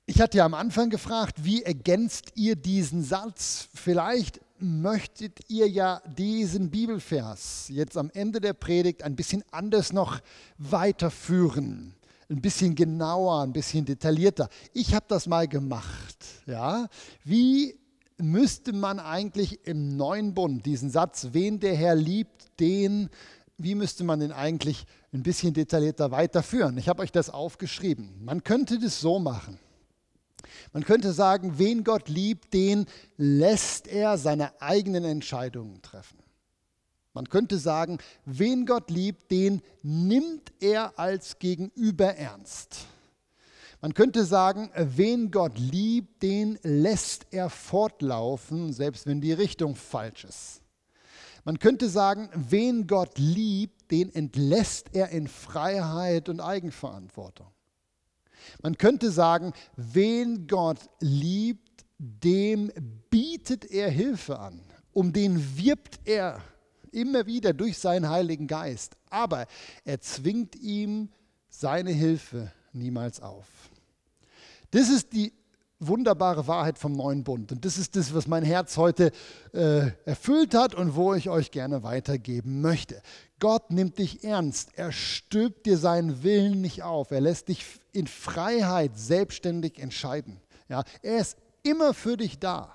ich 0.06 0.20
hatte 0.20 0.38
ja 0.38 0.44
am 0.44 0.54
Anfang 0.54 0.90
gefragt, 0.90 1.44
wie 1.44 1.62
ergänzt 1.62 2.32
ihr 2.34 2.56
diesen 2.56 3.02
Satz? 3.02 3.68
Vielleicht 3.72 4.40
möchtet 4.58 5.48
ihr 5.48 5.68
ja 5.68 6.02
diesen 6.18 6.70
Bibelvers 6.70 7.68
jetzt 7.68 7.96
am 7.96 8.10
Ende 8.12 8.40
der 8.40 8.52
Predigt 8.52 9.02
ein 9.02 9.16
bisschen 9.16 9.42
anders 9.50 9.92
noch 9.92 10.20
weiterführen. 10.58 11.94
Ein 12.28 12.40
bisschen 12.40 12.74
genauer, 12.74 13.42
ein 13.42 13.52
bisschen 13.52 13.84
detaillierter. 13.84 14.48
Ich 14.72 14.94
habe 14.94 15.06
das 15.08 15.26
mal 15.26 15.46
gemacht. 15.46 16.18
Ja? 16.46 16.88
Wie 17.22 17.78
müsste 18.18 18.72
man 18.72 18.98
eigentlich 18.98 19.66
im 19.66 19.96
neuen 19.96 20.34
Bund 20.34 20.66
diesen 20.66 20.90
Satz, 20.90 21.28
wen 21.32 21.60
der 21.60 21.76
Herr 21.76 21.94
liebt, 21.94 22.60
den, 22.60 23.10
wie 23.56 23.74
müsste 23.74 24.04
man 24.04 24.20
den 24.20 24.32
eigentlich 24.32 24.86
ein 25.12 25.22
bisschen 25.22 25.54
detaillierter 25.54 26.10
weiterführen? 26.10 26.76
Ich 26.78 26.88
habe 26.88 27.02
euch 27.02 27.12
das 27.12 27.30
aufgeschrieben. 27.30 28.24
Man 28.24 28.42
könnte 28.42 28.78
das 28.78 29.00
so 29.00 29.18
machen. 29.18 29.58
Man 30.72 30.84
könnte 30.84 31.12
sagen, 31.12 31.58
wen 31.58 31.84
Gott 31.84 32.08
liebt, 32.08 32.52
den 32.52 32.86
lässt 33.16 33.86
er 33.86 34.18
seine 34.18 34.60
eigenen 34.60 35.04
Entscheidungen 35.04 35.80
treffen. 35.82 36.18
Man 37.12 37.28
könnte 37.28 37.58
sagen, 37.58 37.98
wen 38.24 38.66
Gott 38.66 38.90
liebt, 38.90 39.30
den 39.30 39.62
nimmt 39.82 40.52
er 40.60 40.98
als 40.98 41.38
Gegenüber 41.38 42.16
ernst. 42.16 42.86
Man 43.80 43.94
könnte 43.94 44.24
sagen, 44.24 44.70
wen 44.74 45.30
Gott 45.30 45.58
liebt, 45.58 46.22
den 46.22 46.58
lässt 46.62 47.26
er 47.30 47.50
fortlaufen, 47.50 48.72
selbst 48.72 49.06
wenn 49.06 49.20
die 49.20 49.32
Richtung 49.32 49.76
falsch 49.76 50.24
ist. 50.24 50.63
Man 51.44 51.58
könnte 51.58 51.88
sagen, 51.88 52.30
wen 52.34 52.86
Gott 52.86 53.18
liebt, 53.18 53.90
den 53.90 54.14
entlässt 54.14 54.94
er 54.94 55.10
in 55.10 55.28
Freiheit 55.28 56.28
und 56.28 56.40
Eigenverantwortung. 56.40 57.48
Man 58.62 58.78
könnte 58.78 59.10
sagen, 59.10 59.52
wen 59.76 60.46
Gott 60.46 60.78
liebt, 61.00 61.84
dem 61.98 62.72
bietet 63.10 63.70
er 63.70 63.90
Hilfe 63.90 64.38
an. 64.38 64.60
Um 64.92 65.12
den 65.12 65.56
wirbt 65.58 66.00
er 66.04 66.40
immer 66.92 67.26
wieder 67.26 67.52
durch 67.52 67.78
seinen 67.78 68.08
Heiligen 68.08 68.46
Geist. 68.46 68.96
Aber 69.10 69.46
er 69.84 70.00
zwingt 70.00 70.56
ihm 70.56 71.10
seine 71.50 71.90
Hilfe 71.90 72.52
niemals 72.72 73.20
auf. 73.20 73.46
Das 74.70 74.88
ist 74.88 75.12
die 75.12 75.32
wunderbare 75.86 76.46
Wahrheit 76.46 76.78
vom 76.78 76.92
neuen 76.92 77.24
Bund. 77.24 77.52
Und 77.52 77.64
das 77.64 77.78
ist 77.78 77.96
das, 77.96 78.14
was 78.14 78.26
mein 78.26 78.44
Herz 78.44 78.76
heute 78.76 79.12
äh, 79.52 79.90
erfüllt 80.04 80.54
hat 80.54 80.74
und 80.74 80.96
wo 80.96 81.14
ich 81.14 81.28
euch 81.28 81.50
gerne 81.50 81.82
weitergeben 81.82 82.60
möchte. 82.60 83.00
Gott 83.40 83.70
nimmt 83.70 83.98
dich 83.98 84.24
ernst. 84.24 84.70
Er 84.76 84.92
stülpt 84.92 85.66
dir 85.66 85.78
seinen 85.78 86.22
Willen 86.22 86.60
nicht 86.60 86.82
auf. 86.82 87.10
Er 87.10 87.20
lässt 87.20 87.48
dich 87.48 87.64
in 87.92 88.06
Freiheit 88.06 88.92
selbstständig 88.96 89.78
entscheiden. 89.78 90.40
Ja, 90.68 90.84
er 91.02 91.18
ist 91.18 91.36
immer 91.62 91.94
für 91.94 92.16
dich 92.16 92.38
da. 92.38 92.74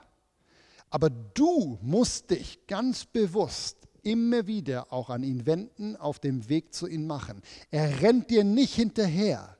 Aber 0.89 1.09
du 1.09 1.77
musst 1.81 2.31
dich 2.31 2.65
ganz 2.67 3.05
bewusst 3.05 3.77
immer 4.03 4.47
wieder 4.47 4.91
auch 4.91 5.09
an 5.09 5.23
ihn 5.23 5.45
wenden, 5.45 5.95
auf 5.95 6.19
dem 6.19 6.49
Weg 6.49 6.73
zu 6.73 6.87
ihm 6.87 7.05
machen. 7.05 7.41
Er 7.69 8.01
rennt 8.01 8.29
dir 8.29 8.43
nicht 8.43 8.73
hinterher 8.73 9.57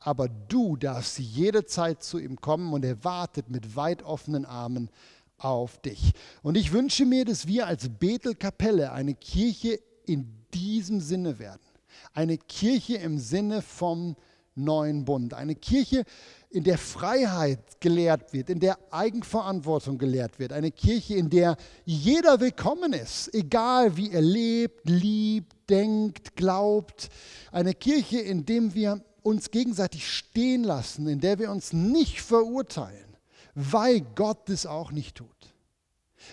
aber 0.00 0.28
du 0.28 0.76
darfst 0.76 1.18
jederzeit 1.18 2.02
zu 2.02 2.18
ihm 2.18 2.40
kommen 2.40 2.72
und 2.72 2.84
er 2.84 3.04
wartet 3.04 3.50
mit 3.50 3.76
weit 3.76 4.02
offenen 4.02 4.46
Armen 4.46 4.90
auf 5.38 5.78
dich. 5.78 6.12
Und 6.42 6.56
ich 6.56 6.72
wünsche 6.72 7.04
mir, 7.04 7.24
dass 7.24 7.46
wir 7.46 7.66
als 7.66 7.88
Bethel-Kapelle 7.88 8.92
eine 8.92 9.14
Kirche 9.14 9.78
in 10.06 10.26
diesem 10.52 11.00
Sinne 11.00 11.38
werden. 11.38 11.60
Eine 12.14 12.38
Kirche 12.38 12.96
im 12.96 13.18
Sinne 13.18 13.62
vom 13.62 14.16
neuen 14.54 15.04
Bund. 15.04 15.34
Eine 15.34 15.54
Kirche, 15.54 16.04
in 16.50 16.64
der 16.64 16.78
Freiheit 16.78 17.80
gelehrt 17.80 18.32
wird, 18.32 18.50
in 18.50 18.58
der 18.58 18.76
Eigenverantwortung 18.90 19.98
gelehrt 19.98 20.38
wird. 20.38 20.52
Eine 20.52 20.72
Kirche, 20.72 21.14
in 21.14 21.30
der 21.30 21.56
jeder 21.84 22.40
willkommen 22.40 22.92
ist, 22.92 23.32
egal 23.32 23.96
wie 23.96 24.10
er 24.10 24.20
lebt, 24.20 24.88
liebt, 24.88 25.70
denkt, 25.70 26.34
glaubt. 26.34 27.08
Eine 27.52 27.72
Kirche, 27.74 28.18
in 28.18 28.44
der 28.44 28.74
wir 28.74 29.00
uns 29.22 29.50
gegenseitig 29.50 30.08
stehen 30.08 30.64
lassen, 30.64 31.06
in 31.06 31.20
der 31.20 31.38
wir 31.38 31.50
uns 31.50 31.72
nicht 31.72 32.20
verurteilen, 32.20 33.16
weil 33.54 34.00
Gott 34.00 34.48
das 34.48 34.66
auch 34.66 34.92
nicht 34.92 35.16
tut. 35.16 35.28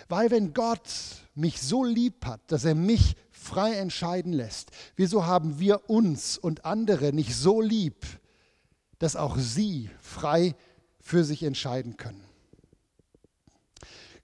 Weil 0.08 0.30
wenn 0.30 0.54
Gott 0.54 0.88
mich 1.34 1.60
so 1.60 1.84
lieb 1.84 2.24
hat, 2.24 2.40
dass 2.48 2.64
er 2.64 2.74
mich 2.74 3.16
frei 3.30 3.74
entscheiden 3.74 4.32
lässt, 4.32 4.70
wieso 4.96 5.26
haben 5.26 5.58
wir 5.58 5.88
uns 5.88 6.36
und 6.36 6.64
andere 6.64 7.12
nicht 7.12 7.34
so 7.34 7.60
lieb, 7.60 8.04
dass 8.98 9.16
auch 9.16 9.38
sie 9.38 9.90
frei 10.00 10.54
für 11.00 11.24
sich 11.24 11.42
entscheiden 11.42 11.96
können? 11.96 12.28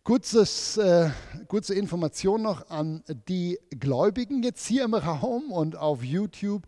Kurzes, 0.05 0.77
äh, 0.77 1.09
kurze 1.49 1.75
Information 1.75 2.43
noch 2.43 2.69
an 2.69 3.03
die 3.27 3.59
Gläubigen 3.71 4.43
jetzt 4.43 4.67
hier 4.67 4.85
im 4.85 4.93
Raum 4.93 5.51
und 5.51 5.77
auf 5.77 6.05
YouTube. 6.05 6.65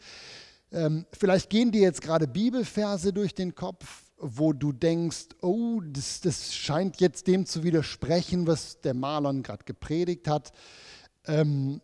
Ähm, 0.72 1.06
vielleicht 1.12 1.50
gehen 1.50 1.70
dir 1.70 1.82
jetzt 1.82 2.02
gerade 2.02 2.26
Bibelverse 2.26 3.12
durch 3.12 3.34
den 3.34 3.54
Kopf, 3.54 4.10
wo 4.18 4.52
du 4.52 4.72
denkst, 4.72 5.28
oh, 5.42 5.80
das, 5.84 6.20
das 6.20 6.54
scheint 6.54 7.00
jetzt 7.00 7.26
dem 7.26 7.46
zu 7.46 7.62
widersprechen, 7.62 8.46
was 8.46 8.80
der 8.80 8.94
Marlon 8.94 9.42
gerade 9.42 9.64
gepredigt 9.64 10.26
hat. 10.26 10.52
Ähm, 11.26 11.80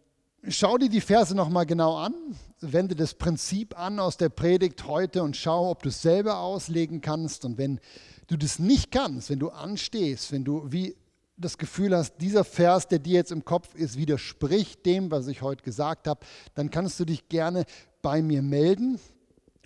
schau 0.49 0.79
dir 0.79 0.89
die 0.89 1.01
Verse 1.01 1.35
nochmal 1.35 1.67
genau 1.67 1.97
an, 1.97 2.15
wende 2.61 2.97
das 2.97 3.15
Prinzip 3.15 3.79
an 3.79 3.99
aus 3.99 4.17
der 4.17 4.31
Predigt 4.31 4.87
heute 4.87 5.23
und 5.23 5.37
schau, 5.37 5.71
ob 5.71 5.83
du 5.83 5.91
es 5.91 6.03
selber 6.03 6.39
auslegen 6.39 7.01
kannst. 7.01 7.45
Und 7.45 7.59
wenn 7.59 7.81
du 8.29 8.37
das 8.37 8.59
nicht 8.59 8.91
kannst, 8.91 9.31
wenn 9.31 9.39
du 9.39 9.51
anstehst, 9.51 10.33
wenn 10.33 10.45
du 10.45 10.65
wie 10.73 10.97
das 11.37 11.59
Gefühl 11.59 11.97
hast, 11.97 12.19
dieser 12.21 12.45
Vers, 12.45 12.89
der 12.89 12.99
dir 12.99 13.15
jetzt 13.15 13.33
im 13.33 13.45
Kopf 13.45 13.75
ist, 13.75 13.97
widerspricht 13.97 14.87
dem, 14.87 15.11
was 15.11 15.27
ich 15.27 15.43
heute 15.43 15.65
gesagt 15.65 16.07
habe, 16.07 16.25
dann 16.55 16.71
kannst 16.71 17.01
du 17.01 17.05
dich 17.05 17.29
gerne 17.29 17.65
bei 18.03 18.21
mir 18.21 18.43
melden 18.43 18.99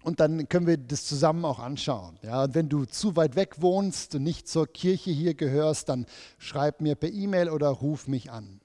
und 0.07 0.20
dann 0.20 0.49
können 0.49 0.68
wir 0.68 0.76
das 0.76 1.05
zusammen 1.05 1.45
auch 1.45 1.59
anschauen. 1.59 2.16
Ja, 2.22 2.45
und 2.45 2.55
wenn 2.55 2.68
du 2.68 2.84
zu 2.84 3.16
weit 3.16 3.34
weg 3.34 3.61
wohnst 3.61 4.14
und 4.14 4.22
nicht 4.22 4.47
zur 4.47 4.68
Kirche 4.68 5.11
hier 5.11 5.34
gehörst, 5.34 5.89
dann 5.89 6.07
schreib 6.39 6.80
mir 6.80 6.95
per 6.95 7.11
E-Mail 7.11 7.51
oder 7.51 7.68
ruf 7.68 8.07
mich 8.07 8.30
an. 8.30 8.61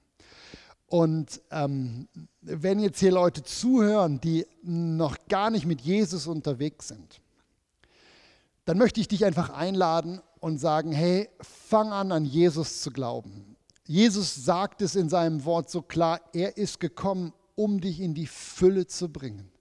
Und 0.86 1.40
ähm, 1.50 2.06
wenn 2.42 2.78
jetzt 2.78 3.00
hier 3.00 3.12
Leute 3.12 3.42
zuhören, 3.42 4.20
die 4.20 4.46
noch 4.62 5.16
gar 5.28 5.50
nicht 5.50 5.66
mit 5.66 5.80
Jesus 5.80 6.26
unterwegs 6.26 6.88
sind, 6.88 7.20
dann 8.64 8.78
möchte 8.78 9.00
ich 9.00 9.08
dich 9.08 9.24
einfach 9.24 9.50
einladen 9.50 10.20
und 10.38 10.58
sagen, 10.58 10.92
hey, 10.92 11.28
fang 11.40 11.92
an, 11.92 12.12
an 12.12 12.24
Jesus 12.24 12.82
zu 12.82 12.90
glauben. 12.90 13.56
Jesus 13.84 14.44
sagt 14.44 14.82
es 14.82 14.94
in 14.94 15.08
seinem 15.08 15.44
Wort 15.44 15.70
so 15.70 15.82
klar, 15.82 16.20
er 16.32 16.56
ist 16.56 16.78
gekommen, 16.78 17.32
um 17.54 17.80
dich 17.80 18.00
in 18.00 18.14
die 18.14 18.26
Fülle 18.26 18.86
zu 18.86 19.08
bringen. 19.08 19.51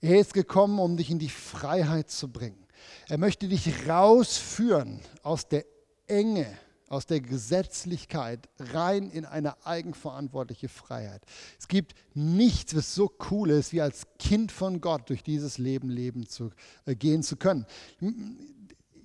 Er 0.00 0.18
ist 0.18 0.32
gekommen, 0.32 0.78
um 0.78 0.96
dich 0.96 1.10
in 1.10 1.18
die 1.18 1.28
Freiheit 1.28 2.10
zu 2.10 2.28
bringen. 2.28 2.66
Er 3.08 3.18
möchte 3.18 3.48
dich 3.48 3.88
rausführen 3.88 5.00
aus 5.22 5.46
der 5.48 5.66
Enge, 6.06 6.46
aus 6.88 7.06
der 7.06 7.20
Gesetzlichkeit 7.20 8.48
rein 8.58 9.10
in 9.10 9.26
eine 9.26 9.64
eigenverantwortliche 9.66 10.68
Freiheit. 10.68 11.22
Es 11.58 11.68
gibt 11.68 11.94
nichts, 12.14 12.74
was 12.74 12.94
so 12.94 13.12
cool 13.30 13.50
ist, 13.50 13.72
wie 13.72 13.82
als 13.82 14.06
Kind 14.18 14.50
von 14.50 14.80
Gott 14.80 15.08
durch 15.10 15.22
dieses 15.22 15.58
Leben 15.58 15.90
leben 15.90 16.26
zu 16.26 16.50
äh, 16.86 16.96
gehen 16.96 17.22
zu 17.22 17.36
können. 17.36 17.66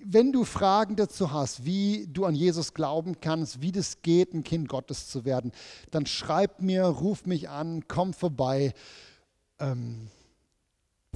Wenn 0.08 0.32
du 0.32 0.44
Fragen 0.44 0.96
dazu 0.96 1.32
hast, 1.32 1.64
wie 1.64 2.06
du 2.08 2.24
an 2.24 2.34
Jesus 2.34 2.74
glauben 2.74 3.20
kannst, 3.20 3.60
wie 3.60 3.72
das 3.72 4.02
geht, 4.02 4.32
ein 4.34 4.44
Kind 4.44 4.68
Gottes 4.68 5.08
zu 5.08 5.24
werden, 5.24 5.52
dann 5.90 6.06
schreib 6.06 6.62
mir, 6.62 6.84
ruf 6.84 7.26
mich 7.26 7.48
an, 7.50 7.86
komm 7.86 8.14
vorbei. 8.14 8.72
Ähm, 9.58 10.08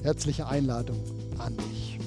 herzliche 0.03 0.47
Einladung 0.47 0.99
an 1.39 1.57
dich. 1.57 1.99